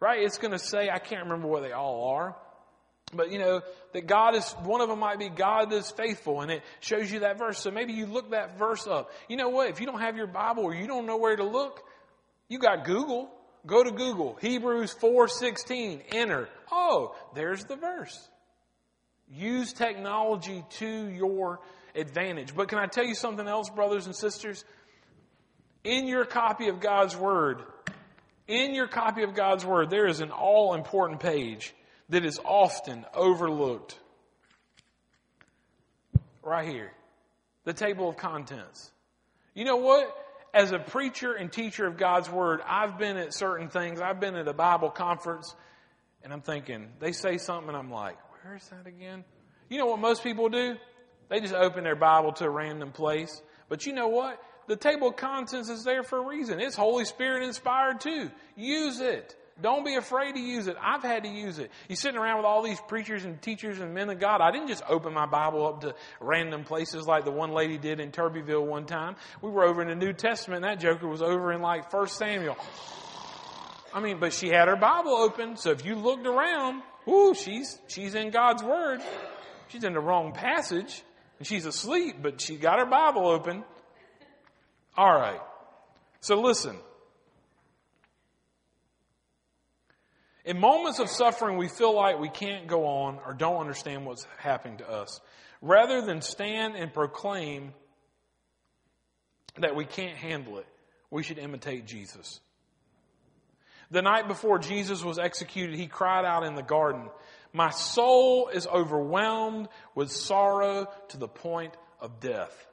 Right? 0.00 0.22
It's 0.22 0.38
going 0.38 0.52
to 0.52 0.58
say, 0.58 0.90
I 0.90 0.98
can't 0.98 1.24
remember 1.24 1.48
what 1.48 1.62
they 1.62 1.72
all 1.72 2.10
are. 2.14 2.36
But 3.12 3.32
you 3.32 3.38
know, 3.38 3.62
that 3.92 4.06
God 4.06 4.34
is, 4.34 4.50
one 4.64 4.80
of 4.80 4.88
them 4.88 4.98
might 4.98 5.18
be 5.18 5.28
God 5.28 5.72
is 5.72 5.90
faithful 5.90 6.42
and 6.42 6.50
it 6.50 6.62
shows 6.80 7.10
you 7.10 7.20
that 7.20 7.38
verse. 7.38 7.58
So 7.58 7.70
maybe 7.70 7.92
you 7.92 8.06
look 8.06 8.30
that 8.30 8.58
verse 8.58 8.86
up. 8.86 9.10
You 9.28 9.36
know 9.36 9.48
what? 9.48 9.70
If 9.70 9.80
you 9.80 9.86
don't 9.86 10.00
have 10.00 10.16
your 10.16 10.26
Bible 10.26 10.64
or 10.64 10.74
you 10.74 10.86
don't 10.86 11.06
know 11.06 11.16
where 11.16 11.36
to 11.36 11.44
look, 11.44 11.82
you 12.48 12.58
got 12.58 12.84
Google. 12.84 13.30
Go 13.66 13.82
to 13.82 13.90
Google. 13.90 14.36
Hebrews 14.40 14.94
4.16. 15.00 16.02
Enter. 16.12 16.48
Oh, 16.70 17.14
there's 17.34 17.64
the 17.64 17.76
verse. 17.76 18.28
Use 19.30 19.72
technology 19.72 20.64
to 20.78 21.08
your 21.08 21.60
advantage. 21.94 22.54
But 22.54 22.68
can 22.68 22.78
I 22.78 22.86
tell 22.86 23.04
you 23.04 23.14
something 23.14 23.46
else, 23.46 23.68
brothers 23.68 24.06
and 24.06 24.14
sisters? 24.14 24.64
In 25.84 26.06
your 26.06 26.24
copy 26.24 26.68
of 26.68 26.80
God's 26.80 27.16
Word, 27.16 27.62
in 28.48 28.74
your 28.74 28.88
copy 28.88 29.22
of 29.22 29.34
God's 29.34 29.64
Word, 29.64 29.90
there 29.90 30.06
is 30.06 30.20
an 30.20 30.30
all 30.30 30.74
important 30.74 31.20
page 31.20 31.74
that 32.08 32.24
is 32.24 32.40
often 32.44 33.04
overlooked. 33.14 33.96
Right 36.42 36.66
here. 36.66 36.90
The 37.64 37.74
table 37.74 38.08
of 38.08 38.16
contents. 38.16 38.90
You 39.54 39.64
know 39.64 39.76
what? 39.76 40.14
As 40.54 40.72
a 40.72 40.78
preacher 40.78 41.34
and 41.34 41.52
teacher 41.52 41.86
of 41.86 41.98
God's 41.98 42.30
Word, 42.30 42.60
I've 42.66 42.98
been 42.98 43.18
at 43.18 43.34
certain 43.34 43.68
things. 43.68 44.00
I've 44.00 44.18
been 44.18 44.34
at 44.34 44.48
a 44.48 44.54
Bible 44.54 44.88
conference 44.88 45.54
and 46.24 46.32
I'm 46.32 46.40
thinking, 46.40 46.88
they 47.00 47.12
say 47.12 47.36
something 47.38 47.68
and 47.68 47.76
I'm 47.76 47.90
like, 47.90 48.16
where 48.42 48.56
is 48.56 48.66
that 48.68 48.86
again? 48.86 49.24
You 49.68 49.78
know 49.78 49.86
what 49.86 50.00
most 50.00 50.24
people 50.24 50.48
do? 50.48 50.76
They 51.28 51.40
just 51.40 51.54
open 51.54 51.84
their 51.84 51.96
Bible 51.96 52.32
to 52.34 52.46
a 52.46 52.50
random 52.50 52.92
place. 52.92 53.42
But 53.68 53.84
you 53.84 53.92
know 53.92 54.08
what? 54.08 54.42
The 54.68 54.76
table 54.76 55.08
of 55.08 55.16
contents 55.16 55.70
is 55.70 55.82
there 55.82 56.02
for 56.02 56.18
a 56.18 56.26
reason. 56.26 56.60
It's 56.60 56.76
Holy 56.76 57.06
Spirit 57.06 57.42
inspired 57.42 58.00
too. 58.00 58.30
Use 58.54 59.00
it. 59.00 59.34
Don't 59.60 59.84
be 59.84 59.96
afraid 59.96 60.34
to 60.34 60.40
use 60.40 60.68
it. 60.68 60.76
I've 60.80 61.02
had 61.02 61.24
to 61.24 61.28
use 61.28 61.58
it. 61.58 61.72
You're 61.88 61.96
sitting 61.96 62.20
around 62.20 62.36
with 62.36 62.46
all 62.46 62.62
these 62.62 62.80
preachers 62.86 63.24
and 63.24 63.42
teachers 63.42 63.80
and 63.80 63.92
men 63.92 64.08
of 64.08 64.20
God. 64.20 64.40
I 64.40 64.52
didn't 64.52 64.68
just 64.68 64.84
open 64.88 65.12
my 65.12 65.26
Bible 65.26 65.66
up 65.66 65.80
to 65.80 65.94
random 66.20 66.62
places 66.62 67.08
like 67.08 67.24
the 67.24 67.32
one 67.32 67.50
lady 67.50 67.76
did 67.76 67.98
in 67.98 68.12
Turbeville 68.12 68.64
one 68.64 68.86
time. 68.86 69.16
We 69.42 69.50
were 69.50 69.64
over 69.64 69.82
in 69.82 69.88
the 69.88 69.96
New 69.96 70.12
Testament 70.12 70.64
and 70.64 70.70
that 70.70 70.80
joker 70.80 71.08
was 71.08 71.22
over 71.22 71.52
in 71.52 71.60
like 71.60 71.92
1 71.92 72.06
Samuel. 72.06 72.56
I 73.92 74.00
mean, 74.00 74.20
but 74.20 74.32
she 74.32 74.48
had 74.48 74.68
her 74.68 74.76
Bible 74.76 75.12
open, 75.12 75.56
so 75.56 75.70
if 75.70 75.84
you 75.84 75.96
looked 75.96 76.26
around, 76.26 76.82
ooh, 77.08 77.34
she's, 77.34 77.78
she's 77.88 78.14
in 78.14 78.30
God's 78.30 78.62
Word. 78.62 79.00
She's 79.68 79.82
in 79.82 79.94
the 79.94 80.00
wrong 80.00 80.32
passage 80.32 81.02
and 81.38 81.46
she's 81.46 81.66
asleep, 81.66 82.16
but 82.22 82.40
she 82.40 82.56
got 82.56 82.78
her 82.78 82.86
Bible 82.86 83.26
open. 83.26 83.64
All 84.98 85.14
right. 85.14 85.40
So 86.20 86.40
listen. 86.40 86.76
In 90.44 90.58
moments 90.58 90.98
of 90.98 91.08
suffering, 91.08 91.56
we 91.56 91.68
feel 91.68 91.94
like 91.94 92.18
we 92.18 92.28
can't 92.28 92.66
go 92.66 92.84
on 92.84 93.20
or 93.24 93.32
don't 93.32 93.60
understand 93.60 94.06
what's 94.06 94.26
happening 94.38 94.78
to 94.78 94.90
us. 94.90 95.20
Rather 95.62 96.02
than 96.02 96.20
stand 96.20 96.74
and 96.74 96.92
proclaim 96.92 97.74
that 99.58 99.76
we 99.76 99.84
can't 99.84 100.16
handle 100.16 100.58
it, 100.58 100.66
we 101.12 101.22
should 101.22 101.38
imitate 101.38 101.86
Jesus. 101.86 102.40
The 103.92 104.02
night 104.02 104.26
before 104.26 104.58
Jesus 104.58 105.04
was 105.04 105.20
executed, 105.20 105.76
he 105.76 105.86
cried 105.86 106.24
out 106.24 106.42
in 106.42 106.56
the 106.56 106.62
garden, 106.62 107.08
My 107.52 107.70
soul 107.70 108.48
is 108.48 108.66
overwhelmed 108.66 109.68
with 109.94 110.10
sorrow 110.10 110.88
to 111.10 111.18
the 111.18 111.28
point 111.28 111.76
of 112.00 112.18
death. 112.18 112.67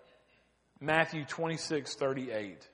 Matthew 0.79 1.25
26, 1.25 1.95
38. 1.95 2.69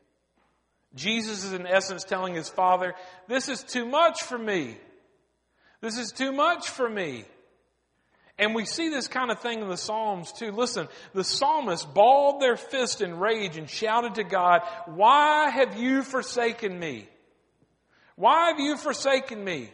Jesus 0.96 1.44
is 1.44 1.54
in 1.54 1.66
essence 1.66 2.04
telling 2.04 2.36
his 2.36 2.50
father, 2.50 2.94
This 3.28 3.48
is 3.48 3.64
too 3.64 3.86
much 3.86 4.24
for 4.24 4.38
me. 4.38 4.78
This 5.82 5.98
is 5.98 6.12
too 6.12 6.32
much 6.32 6.70
for 6.70 6.90
me. 6.90 7.26
And 8.38 8.56
we 8.56 8.66
see 8.66 8.90
this 8.90 9.08
kind 9.08 9.30
of 9.30 9.40
thing 9.40 9.62
in 9.62 9.68
the 9.68 9.78
Psalms 9.78 10.32
too. 10.32 10.52
Listen, 10.52 10.88
the 11.14 11.24
psalmists 11.24 11.86
balled 11.86 12.42
their 12.42 12.56
fist 12.56 13.02
in 13.02 13.20
rage 13.20 13.58
and 13.58 13.70
shouted 13.70 14.16
to 14.16 14.24
God, 14.24 14.62
Why 14.88 15.50
have 15.50 15.78
you 15.78 16.02
forsaken 16.02 16.78
me? 16.78 17.08
Why 18.16 18.48
have 18.50 18.60
you 18.60 18.78
forsaken 18.78 19.44
me? 19.44 19.72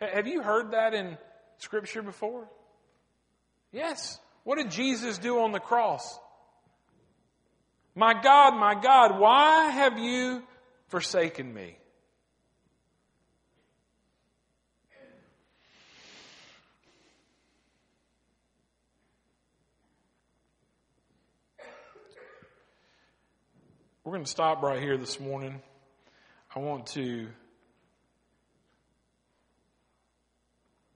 Have 0.00 0.26
you 0.26 0.42
heard 0.42 0.72
that 0.72 0.94
in 0.94 1.18
Scripture 1.58 2.02
before? 2.02 2.48
Yes. 3.72 4.18
What 4.44 4.58
did 4.58 4.70
Jesus 4.70 5.18
do 5.18 5.40
on 5.40 5.52
the 5.52 5.60
cross? 5.60 6.18
My 7.94 8.12
God, 8.20 8.56
my 8.56 8.74
God, 8.74 9.20
why 9.20 9.70
have 9.70 9.98
you 9.98 10.42
forsaken 10.88 11.52
me? 11.54 11.76
We're 24.02 24.12
going 24.12 24.24
to 24.24 24.30
stop 24.30 24.62
right 24.62 24.82
here 24.82 24.98
this 24.98 25.18
morning. 25.18 25.62
I 26.54 26.58
want 26.58 26.88
to 26.88 27.28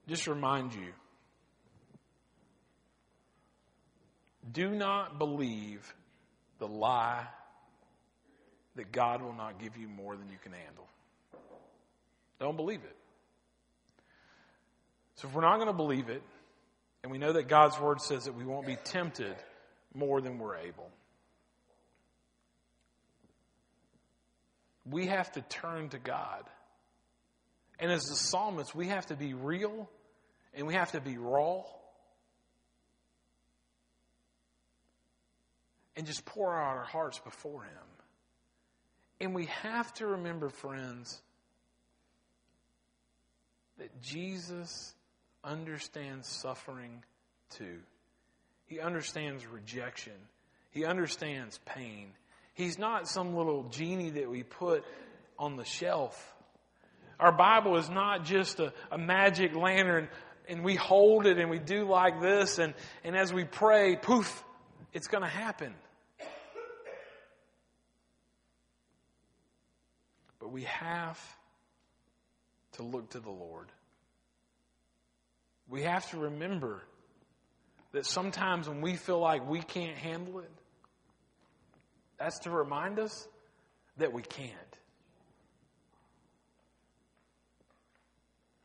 just 0.07 0.27
remind 0.27 0.73
you 0.73 0.93
do 4.51 4.69
not 4.69 5.17
believe 5.17 5.93
the 6.59 6.67
lie 6.67 7.25
that 8.75 8.91
God 8.91 9.21
will 9.21 9.33
not 9.33 9.59
give 9.59 9.77
you 9.77 9.87
more 9.87 10.15
than 10.15 10.29
you 10.29 10.37
can 10.43 10.53
handle. 10.53 10.87
Don't 12.39 12.55
believe 12.55 12.81
it. 12.83 12.95
So 15.15 15.27
if 15.27 15.33
we're 15.33 15.41
not 15.41 15.55
going 15.55 15.67
to 15.67 15.73
believe 15.73 16.09
it, 16.09 16.21
and 17.03 17.11
we 17.11 17.17
know 17.17 17.33
that 17.33 17.47
God's 17.47 17.79
word 17.79 18.01
says 18.01 18.25
that 18.25 18.35
we 18.35 18.45
won't 18.45 18.65
be 18.65 18.77
tempted 18.77 19.35
more 19.93 20.21
than 20.21 20.37
we're 20.37 20.57
able. 20.57 20.89
we 24.91 25.07
have 25.07 25.31
to 25.33 25.41
turn 25.41 25.89
to 25.89 25.99
God. 25.99 26.43
And 27.79 27.91
as 27.91 28.01
the 28.03 28.15
psalmist, 28.15 28.75
we 28.75 28.87
have 28.87 29.05
to 29.07 29.15
be 29.15 29.33
real 29.33 29.89
and 30.53 30.67
we 30.67 30.73
have 30.73 30.91
to 30.91 31.01
be 31.01 31.17
raw. 31.17 31.63
And 35.99 36.07
just 36.07 36.23
pour 36.23 36.57
out 36.57 36.77
our 36.77 36.85
hearts 36.85 37.19
before 37.19 37.63
Him. 37.63 37.71
And 39.19 39.35
we 39.35 39.47
have 39.47 39.93
to 39.95 40.07
remember, 40.07 40.47
friends, 40.47 41.21
that 43.79 44.01
Jesus 44.01 44.95
understands 45.43 46.25
suffering 46.25 47.03
too. 47.49 47.79
He 48.67 48.79
understands 48.79 49.45
rejection. 49.45 50.13
He 50.71 50.85
understands 50.85 51.59
pain. 51.65 52.11
He's 52.53 52.79
not 52.79 53.09
some 53.09 53.35
little 53.35 53.63
genie 53.63 54.11
that 54.11 54.29
we 54.31 54.43
put 54.43 54.85
on 55.37 55.57
the 55.57 55.65
shelf. 55.65 56.33
Our 57.19 57.33
Bible 57.33 57.75
is 57.75 57.89
not 57.89 58.23
just 58.23 58.61
a, 58.61 58.71
a 58.89 58.97
magic 58.97 59.53
lantern 59.53 60.07
and 60.47 60.63
we 60.63 60.75
hold 60.75 61.25
it 61.25 61.39
and 61.39 61.49
we 61.49 61.59
do 61.59 61.83
like 61.83 62.21
this 62.21 62.57
and, 62.57 62.73
and 63.03 63.17
as 63.17 63.33
we 63.33 63.43
pray, 63.43 63.97
poof, 63.97 64.45
it's 64.93 65.09
going 65.09 65.23
to 65.23 65.29
happen. 65.29 65.73
But 70.49 70.55
we 70.55 70.63
have 70.63 71.19
to 72.71 72.81
look 72.81 73.11
to 73.11 73.19
the 73.19 73.29
Lord. 73.29 73.67
We 75.69 75.83
have 75.83 76.09
to 76.09 76.17
remember 76.17 76.81
that 77.91 78.07
sometimes 78.07 78.67
when 78.67 78.81
we 78.81 78.95
feel 78.95 79.19
like 79.19 79.47
we 79.47 79.61
can't 79.61 79.95
handle 79.95 80.39
it, 80.39 80.51
that's 82.17 82.39
to 82.39 82.49
remind 82.49 82.97
us 82.97 83.27
that 83.97 84.11
we 84.11 84.23
can't. 84.23 84.51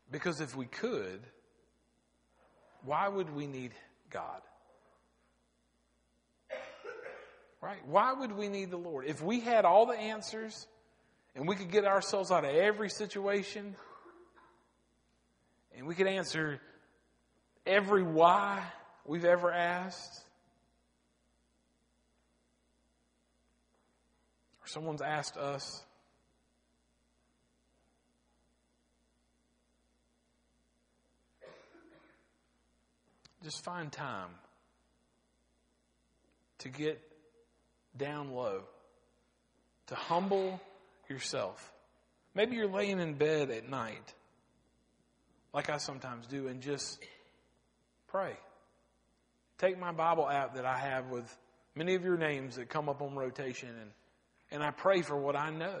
Because 0.09 0.41
if 0.41 0.55
we 0.55 0.65
could, 0.65 1.19
why 2.83 3.07
would 3.07 3.35
we 3.35 3.45
need 3.45 3.73
God? 4.09 4.41
Right? 7.61 7.85
Why 7.85 8.11
would 8.11 8.31
we 8.31 8.47
need 8.47 8.71
the 8.71 8.77
Lord? 8.77 9.05
If 9.05 9.21
we 9.21 9.39
had 9.39 9.65
all 9.65 9.85
the 9.85 9.97
answers 9.97 10.65
and 11.35 11.47
we 11.47 11.55
could 11.55 11.69
get 11.69 11.85
ourselves 11.85 12.31
out 12.31 12.45
of 12.45 12.55
every 12.55 12.89
situation. 12.89 13.75
And 15.77 15.85
we 15.85 15.93
could 15.93 16.07
answer 16.07 16.61
every 17.65 18.03
why 18.03 18.63
we've 19.05 19.25
ever 19.25 19.51
asked, 19.51 20.23
or 24.63 24.67
someone's 24.67 25.01
asked 25.01 25.35
us, 25.35 25.83
just 33.43 33.63
find 33.63 33.91
time 33.91 34.29
to 36.59 36.69
get 36.69 37.01
down 37.97 38.31
low, 38.31 38.63
to 39.87 39.95
humble 39.95 40.61
yourself. 41.09 41.73
Maybe 42.33 42.55
you're 42.55 42.67
laying 42.67 42.99
in 42.99 43.13
bed 43.13 43.49
at 43.49 43.69
night, 43.69 44.13
like 45.53 45.69
I 45.69 45.77
sometimes 45.77 46.27
do, 46.27 46.47
and 46.47 46.61
just 46.61 46.99
pray. 48.07 48.35
Take 49.57 49.79
my 49.79 49.91
Bible 49.91 50.29
app 50.29 50.55
that 50.55 50.65
I 50.65 50.77
have 50.77 51.09
with 51.09 51.37
many 51.75 51.95
of 51.95 52.03
your 52.03 52.17
names 52.17 52.57
that 52.57 52.69
come 52.69 52.89
up 52.89 53.01
on 53.01 53.15
rotation 53.15 53.69
and 53.69 53.91
and 54.51 54.63
I 54.63 54.71
pray 54.71 55.01
for 55.01 55.17
what 55.17 55.35
I 55.35 55.49
know 55.49 55.79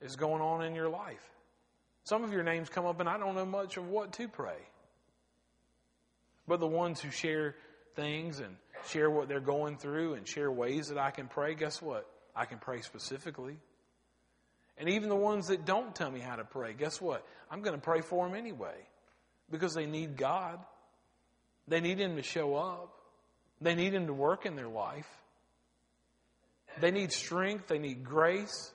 is 0.00 0.16
going 0.16 0.42
on 0.42 0.62
in 0.62 0.74
your 0.74 0.88
life. 0.88 1.22
Some 2.04 2.24
of 2.24 2.32
your 2.32 2.42
names 2.42 2.68
come 2.68 2.86
up 2.86 3.00
and 3.00 3.08
I 3.08 3.18
don't 3.18 3.34
know 3.34 3.46
much 3.46 3.76
of 3.76 3.88
what 3.88 4.12
to 4.14 4.28
pray. 4.28 4.58
But 6.46 6.60
the 6.60 6.66
ones 6.66 7.00
who 7.00 7.10
share 7.10 7.54
things 7.94 8.40
and 8.40 8.56
share 8.88 9.10
what 9.10 9.28
they're 9.28 9.40
going 9.40 9.76
through 9.76 10.14
and 10.14 10.26
share 10.26 10.50
ways 10.50 10.88
that 10.88 10.98
I 10.98 11.10
can 11.10 11.28
pray, 11.28 11.54
guess 11.54 11.80
what? 11.80 12.08
I 12.34 12.46
can 12.46 12.58
pray 12.58 12.80
specifically. 12.80 13.56
And 14.78 14.88
even 14.88 15.08
the 15.08 15.16
ones 15.16 15.48
that 15.48 15.64
don't 15.64 15.94
tell 15.94 16.10
me 16.10 16.20
how 16.20 16.36
to 16.36 16.44
pray, 16.44 16.72
guess 16.72 17.00
what? 17.00 17.26
I'm 17.50 17.62
going 17.62 17.76
to 17.76 17.80
pray 17.80 18.00
for 18.00 18.26
them 18.26 18.36
anyway 18.36 18.74
because 19.50 19.74
they 19.74 19.86
need 19.86 20.16
God. 20.16 20.58
They 21.68 21.80
need 21.80 21.98
Him 21.98 22.16
to 22.16 22.22
show 22.22 22.56
up. 22.56 22.92
They 23.60 23.74
need 23.74 23.94
Him 23.94 24.06
to 24.06 24.14
work 24.14 24.46
in 24.46 24.56
their 24.56 24.68
life. 24.68 25.08
They 26.80 26.90
need 26.90 27.12
strength, 27.12 27.68
they 27.68 27.78
need 27.78 28.02
grace. 28.02 28.72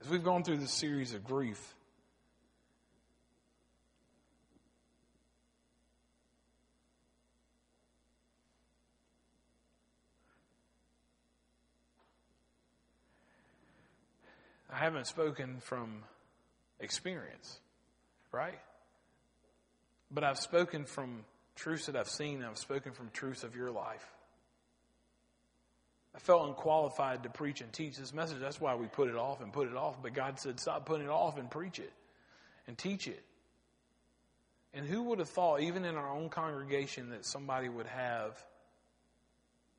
As 0.00 0.08
we've 0.08 0.24
gone 0.24 0.44
through 0.44 0.58
this 0.58 0.72
series 0.72 1.14
of 1.14 1.24
grief, 1.24 1.74
I 14.76 14.80
haven't 14.80 15.06
spoken 15.06 15.60
from 15.60 16.02
experience, 16.80 17.58
right? 18.30 18.58
But 20.10 20.22
I've 20.22 20.38
spoken 20.38 20.84
from 20.84 21.24
truths 21.54 21.86
that 21.86 21.96
I've 21.96 22.10
seen, 22.10 22.44
I've 22.44 22.58
spoken 22.58 22.92
from 22.92 23.08
truths 23.08 23.42
of 23.42 23.56
your 23.56 23.70
life. 23.70 24.06
I 26.14 26.18
felt 26.18 26.46
unqualified 26.48 27.22
to 27.22 27.30
preach 27.30 27.62
and 27.62 27.72
teach 27.72 27.96
this 27.96 28.12
message. 28.12 28.38
That's 28.38 28.60
why 28.60 28.74
we 28.74 28.84
put 28.86 29.08
it 29.08 29.16
off 29.16 29.40
and 29.40 29.50
put 29.50 29.66
it 29.66 29.76
off. 29.76 30.02
But 30.02 30.12
God 30.12 30.38
said, 30.38 30.60
stop 30.60 30.84
putting 30.84 31.06
it 31.06 31.10
off 31.10 31.38
and 31.38 31.50
preach 31.50 31.78
it 31.78 31.92
and 32.66 32.76
teach 32.76 33.08
it. 33.08 33.22
And 34.74 34.84
who 34.86 35.04
would 35.04 35.20
have 35.20 35.30
thought, 35.30 35.62
even 35.62 35.86
in 35.86 35.94
our 35.94 36.10
own 36.10 36.28
congregation, 36.28 37.10
that 37.10 37.24
somebody 37.24 37.70
would 37.70 37.86
have, 37.86 38.38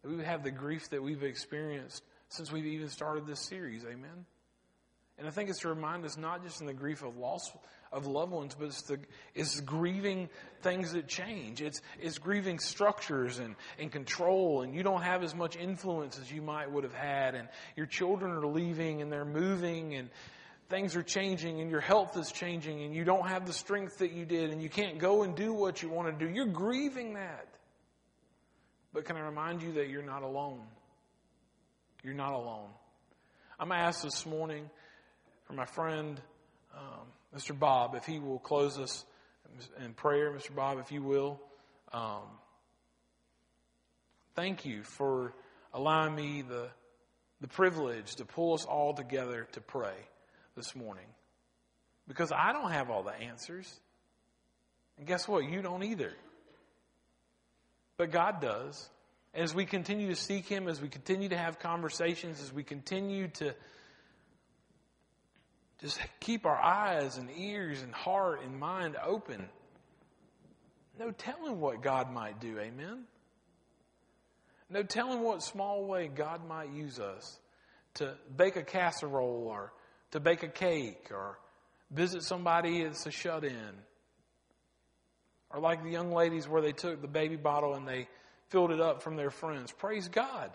that 0.01 0.09
we 0.09 0.15
would 0.15 0.25
have 0.25 0.43
the 0.43 0.49
grief 0.49 0.89
that 0.89 1.03
we've 1.03 1.21
experienced 1.21 2.01
since 2.29 2.51
we've 2.51 2.65
even 2.65 2.89
started 2.89 3.27
this 3.27 3.41
series? 3.41 3.83
Amen. 3.85 4.25
And 5.17 5.27
I 5.27 5.31
think 5.31 5.49
it's 5.49 5.59
to 5.59 5.69
remind 5.69 6.05
us 6.05 6.15
not 6.17 6.43
just 6.43 6.61
in 6.61 6.67
the 6.67 6.73
grief 6.73 7.03
of 7.03 7.17
loss 7.17 7.51
of 7.91 8.05
loved 8.05 8.31
ones, 8.31 8.55
but 8.57 8.65
it's, 8.65 8.81
the, 8.83 8.99
it's 9.33 9.59
grieving 9.61 10.29
things 10.61 10.91
that 10.91 11.07
change. 11.07 11.61
It's, 11.61 11.81
it's 11.99 12.17
grieving 12.17 12.59
structures 12.59 13.39
and, 13.39 13.55
and 13.79 13.91
control, 13.91 14.61
and 14.61 14.75
you 14.75 14.83
don't 14.83 15.01
have 15.01 15.23
as 15.23 15.33
much 15.33 15.55
influence 15.55 16.19
as 16.19 16.31
you 16.31 16.41
might 16.41 16.69
would 16.71 16.83
have 16.83 16.93
had, 16.93 17.33
and 17.33 17.47
your 17.75 17.85
children 17.85 18.31
are 18.31 18.45
leaving 18.45 19.01
and 19.01 19.11
they're 19.11 19.25
moving, 19.25 19.95
and 19.95 20.09
things 20.69 20.95
are 20.95 21.03
changing, 21.03 21.61
and 21.61 21.71
your 21.71 21.79
health 21.79 22.17
is 22.17 22.31
changing, 22.31 22.83
and 22.83 22.93
you 22.93 23.03
don't 23.03 23.27
have 23.27 23.47
the 23.47 23.53
strength 23.53 23.99
that 23.99 24.11
you 24.11 24.25
did, 24.25 24.51
and 24.51 24.61
you 24.61 24.69
can't 24.69 24.99
go 24.99 25.23
and 25.23 25.35
do 25.35 25.53
what 25.53 25.81
you 25.81 25.89
want 25.89 26.19
to 26.19 26.25
do. 26.25 26.31
You're 26.31 26.45
grieving 26.45 27.13
that. 27.13 27.47
But 28.93 29.05
can 29.05 29.15
I 29.15 29.21
remind 29.21 29.61
you 29.61 29.73
that 29.73 29.89
you're 29.89 30.03
not 30.03 30.23
alone? 30.23 30.61
You're 32.03 32.13
not 32.13 32.33
alone. 32.33 32.69
I'm 33.59 33.71
asked 33.71 34.03
this 34.03 34.25
morning 34.25 34.69
for 35.47 35.53
my 35.53 35.65
friend, 35.65 36.19
um, 36.75 37.07
Mr. 37.35 37.57
Bob, 37.57 37.95
if 37.95 38.05
he 38.05 38.19
will 38.19 38.39
close 38.39 38.77
us 38.77 39.05
in 39.83 39.93
prayer. 39.93 40.31
Mr. 40.31 40.53
Bob, 40.53 40.77
if 40.79 40.91
you 40.91 41.01
will. 41.01 41.39
Um, 41.93 42.23
thank 44.35 44.65
you 44.65 44.83
for 44.83 45.33
allowing 45.73 46.13
me 46.13 46.41
the, 46.41 46.67
the 47.39 47.47
privilege 47.47 48.15
to 48.15 48.25
pull 48.25 48.55
us 48.55 48.65
all 48.65 48.93
together 48.93 49.47
to 49.53 49.61
pray 49.61 49.95
this 50.57 50.75
morning. 50.75 51.05
Because 52.09 52.31
I 52.33 52.51
don't 52.51 52.71
have 52.71 52.89
all 52.89 53.03
the 53.03 53.13
answers. 53.15 53.73
And 54.97 55.07
guess 55.07 55.27
what? 55.27 55.49
You 55.49 55.61
don't 55.61 55.83
either. 55.83 56.11
But 57.97 58.11
God 58.11 58.41
does. 58.41 58.89
As 59.33 59.55
we 59.55 59.65
continue 59.65 60.09
to 60.09 60.15
seek 60.15 60.45
Him, 60.45 60.67
as 60.67 60.81
we 60.81 60.89
continue 60.89 61.29
to 61.29 61.37
have 61.37 61.59
conversations, 61.59 62.41
as 62.41 62.51
we 62.51 62.63
continue 62.63 63.29
to 63.35 63.53
just 65.79 65.99
keep 66.19 66.45
our 66.45 66.57
eyes 66.57 67.17
and 67.17 67.29
ears 67.37 67.81
and 67.81 67.93
heart 67.93 68.41
and 68.43 68.59
mind 68.59 68.95
open. 69.03 69.47
No 70.99 71.11
telling 71.11 71.59
what 71.59 71.81
God 71.81 72.11
might 72.11 72.39
do, 72.39 72.57
amen? 72.59 73.03
No 74.69 74.83
telling 74.83 75.21
what 75.21 75.43
small 75.43 75.85
way 75.85 76.07
God 76.07 76.47
might 76.47 76.71
use 76.71 76.99
us 76.99 77.39
to 77.95 78.15
bake 78.35 78.55
a 78.55 78.63
casserole 78.63 79.47
or 79.47 79.71
to 80.11 80.19
bake 80.19 80.43
a 80.43 80.47
cake 80.47 81.09
or 81.11 81.37
visit 81.91 82.23
somebody 82.23 82.83
that's 82.83 83.05
a 83.05 83.11
shut 83.11 83.43
in. 83.43 83.71
Or 85.51 85.59
like 85.59 85.83
the 85.83 85.89
young 85.89 86.11
ladies 86.11 86.47
where 86.47 86.61
they 86.61 86.73
took 86.73 87.01
the 87.01 87.07
baby 87.07 87.37
bottle 87.37 87.75
and 87.75 87.87
they 87.87 88.07
filled 88.49 88.71
it 88.71 88.81
up 88.81 89.03
from 89.03 89.15
their 89.15 89.29
friends. 89.29 89.71
Praise 89.71 90.07
God. 90.09 90.51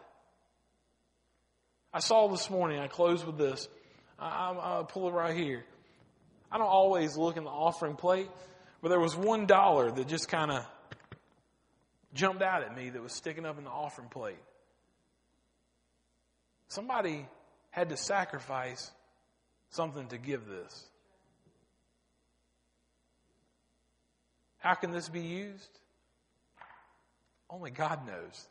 I 1.94 2.00
saw 2.00 2.28
this 2.28 2.50
morning, 2.50 2.78
I 2.80 2.88
close 2.88 3.24
with 3.24 3.38
this. 3.38 3.68
I, 4.22 4.76
will 4.76 4.84
pull 4.84 5.08
it 5.08 5.12
right 5.12 5.36
here. 5.36 5.64
I 6.50 6.58
don't 6.58 6.66
always 6.66 7.16
look 7.16 7.36
in 7.36 7.44
the 7.44 7.50
offering 7.50 7.96
plate, 7.96 8.28
but 8.80 8.88
there 8.88 9.00
was 9.00 9.16
one 9.16 9.46
dollar 9.46 9.90
that 9.90 10.06
just 10.06 10.28
kind 10.28 10.50
of 10.50 10.66
jumped 12.14 12.42
out 12.42 12.62
at 12.62 12.76
me 12.76 12.90
that 12.90 13.02
was 13.02 13.12
sticking 13.12 13.46
up 13.46 13.58
in 13.58 13.64
the 13.64 13.70
offering 13.70 14.08
plate. 14.08 14.38
Somebody 16.68 17.26
had 17.70 17.88
to 17.88 17.96
sacrifice 17.96 18.90
something 19.70 20.06
to 20.08 20.18
give 20.18 20.46
this. 20.46 20.88
How 24.58 24.74
can 24.74 24.92
this 24.92 25.08
be 25.08 25.20
used? 25.20 25.78
Only 27.50 27.70
God 27.70 28.06
knows. 28.06 28.46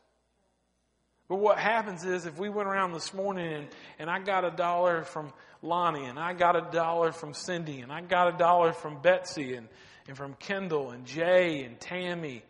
But 1.32 1.38
what 1.38 1.58
happens 1.58 2.04
is 2.04 2.26
if 2.26 2.38
we 2.38 2.50
went 2.50 2.68
around 2.68 2.92
this 2.92 3.14
morning 3.14 3.54
and, 3.54 3.68
and 3.98 4.10
I 4.10 4.18
got 4.18 4.44
a 4.44 4.50
dollar 4.50 5.02
from 5.02 5.32
Lonnie 5.62 6.04
and 6.04 6.18
I 6.18 6.34
got 6.34 6.56
a 6.56 6.70
dollar 6.70 7.10
from 7.10 7.32
Cindy 7.32 7.80
and 7.80 7.90
I 7.90 8.02
got 8.02 8.34
a 8.34 8.36
dollar 8.36 8.74
from 8.74 9.00
Betsy 9.00 9.54
and, 9.54 9.66
and 10.06 10.14
from 10.14 10.34
Kendall 10.34 10.90
and 10.90 11.06
Jay 11.06 11.64
and 11.64 11.80
Tammy, 11.80 12.42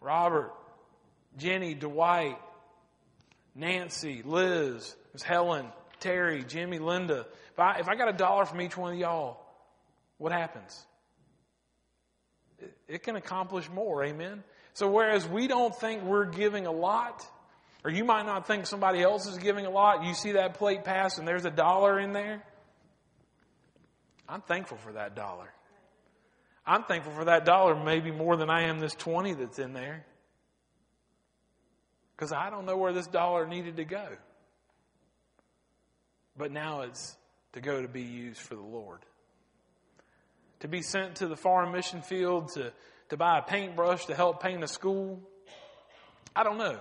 Robert, 0.00 0.50
Jenny, 1.36 1.74
Dwight, 1.74 2.38
Nancy, 3.54 4.22
Liz, 4.24 4.96
Helen, 5.22 5.66
Terry, 6.00 6.42
Jimmy, 6.42 6.78
Linda. 6.78 7.26
If 7.52 7.60
I, 7.60 7.80
if 7.80 7.86
I 7.86 7.96
got 7.96 8.08
a 8.08 8.16
dollar 8.16 8.46
from 8.46 8.62
each 8.62 8.78
one 8.78 8.94
of 8.94 8.98
y'all, 8.98 9.44
what 10.16 10.32
happens? 10.32 10.86
It, 12.60 12.78
it 12.88 13.02
can 13.02 13.16
accomplish 13.16 13.68
more, 13.68 14.02
amen? 14.02 14.42
So 14.72 14.88
whereas 14.88 15.28
we 15.28 15.48
don't 15.48 15.76
think 15.76 16.02
we're 16.02 16.24
giving 16.24 16.64
a 16.64 16.72
lot, 16.72 17.22
or 17.86 17.90
you 17.90 18.04
might 18.04 18.26
not 18.26 18.48
think 18.48 18.66
somebody 18.66 19.00
else 19.00 19.28
is 19.28 19.38
giving 19.38 19.64
a 19.64 19.70
lot. 19.70 20.02
You 20.02 20.12
see 20.12 20.32
that 20.32 20.54
plate 20.54 20.82
pass 20.82 21.18
and 21.18 21.28
there's 21.28 21.44
a 21.44 21.52
dollar 21.52 22.00
in 22.00 22.12
there. 22.12 22.42
I'm 24.28 24.40
thankful 24.40 24.76
for 24.76 24.94
that 24.94 25.14
dollar. 25.14 25.48
I'm 26.66 26.82
thankful 26.82 27.12
for 27.12 27.26
that 27.26 27.44
dollar 27.44 27.76
maybe 27.76 28.10
more 28.10 28.36
than 28.36 28.50
I 28.50 28.62
am 28.62 28.80
this 28.80 28.92
20 28.96 29.34
that's 29.34 29.60
in 29.60 29.72
there. 29.72 30.04
Because 32.16 32.32
I 32.32 32.50
don't 32.50 32.66
know 32.66 32.76
where 32.76 32.92
this 32.92 33.06
dollar 33.06 33.46
needed 33.46 33.76
to 33.76 33.84
go. 33.84 34.08
But 36.36 36.50
now 36.50 36.80
it's 36.80 37.16
to 37.52 37.60
go 37.60 37.80
to 37.80 37.86
be 37.86 38.02
used 38.02 38.40
for 38.40 38.56
the 38.56 38.62
Lord. 38.62 38.98
To 40.60 40.66
be 40.66 40.82
sent 40.82 41.16
to 41.16 41.28
the 41.28 41.36
foreign 41.36 41.70
mission 41.70 42.02
field 42.02 42.48
to, 42.54 42.72
to 43.10 43.16
buy 43.16 43.38
a 43.38 43.42
paintbrush 43.42 44.06
to 44.06 44.16
help 44.16 44.42
paint 44.42 44.64
a 44.64 44.68
school. 44.68 45.20
I 46.34 46.42
don't 46.42 46.58
know. 46.58 46.80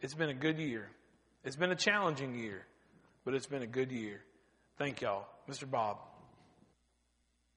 It's 0.00 0.14
been 0.14 0.28
a 0.28 0.34
good 0.34 0.58
year. 0.58 0.88
It's 1.44 1.56
been 1.56 1.70
a 1.70 1.76
challenging 1.76 2.34
year, 2.38 2.66
but 3.24 3.34
it's 3.34 3.46
been 3.46 3.62
a 3.62 3.66
good 3.66 3.90
year. 3.90 4.20
Thank 4.76 5.00
y'all. 5.00 5.26
Mr. 5.48 5.68
Bob. 5.68 5.98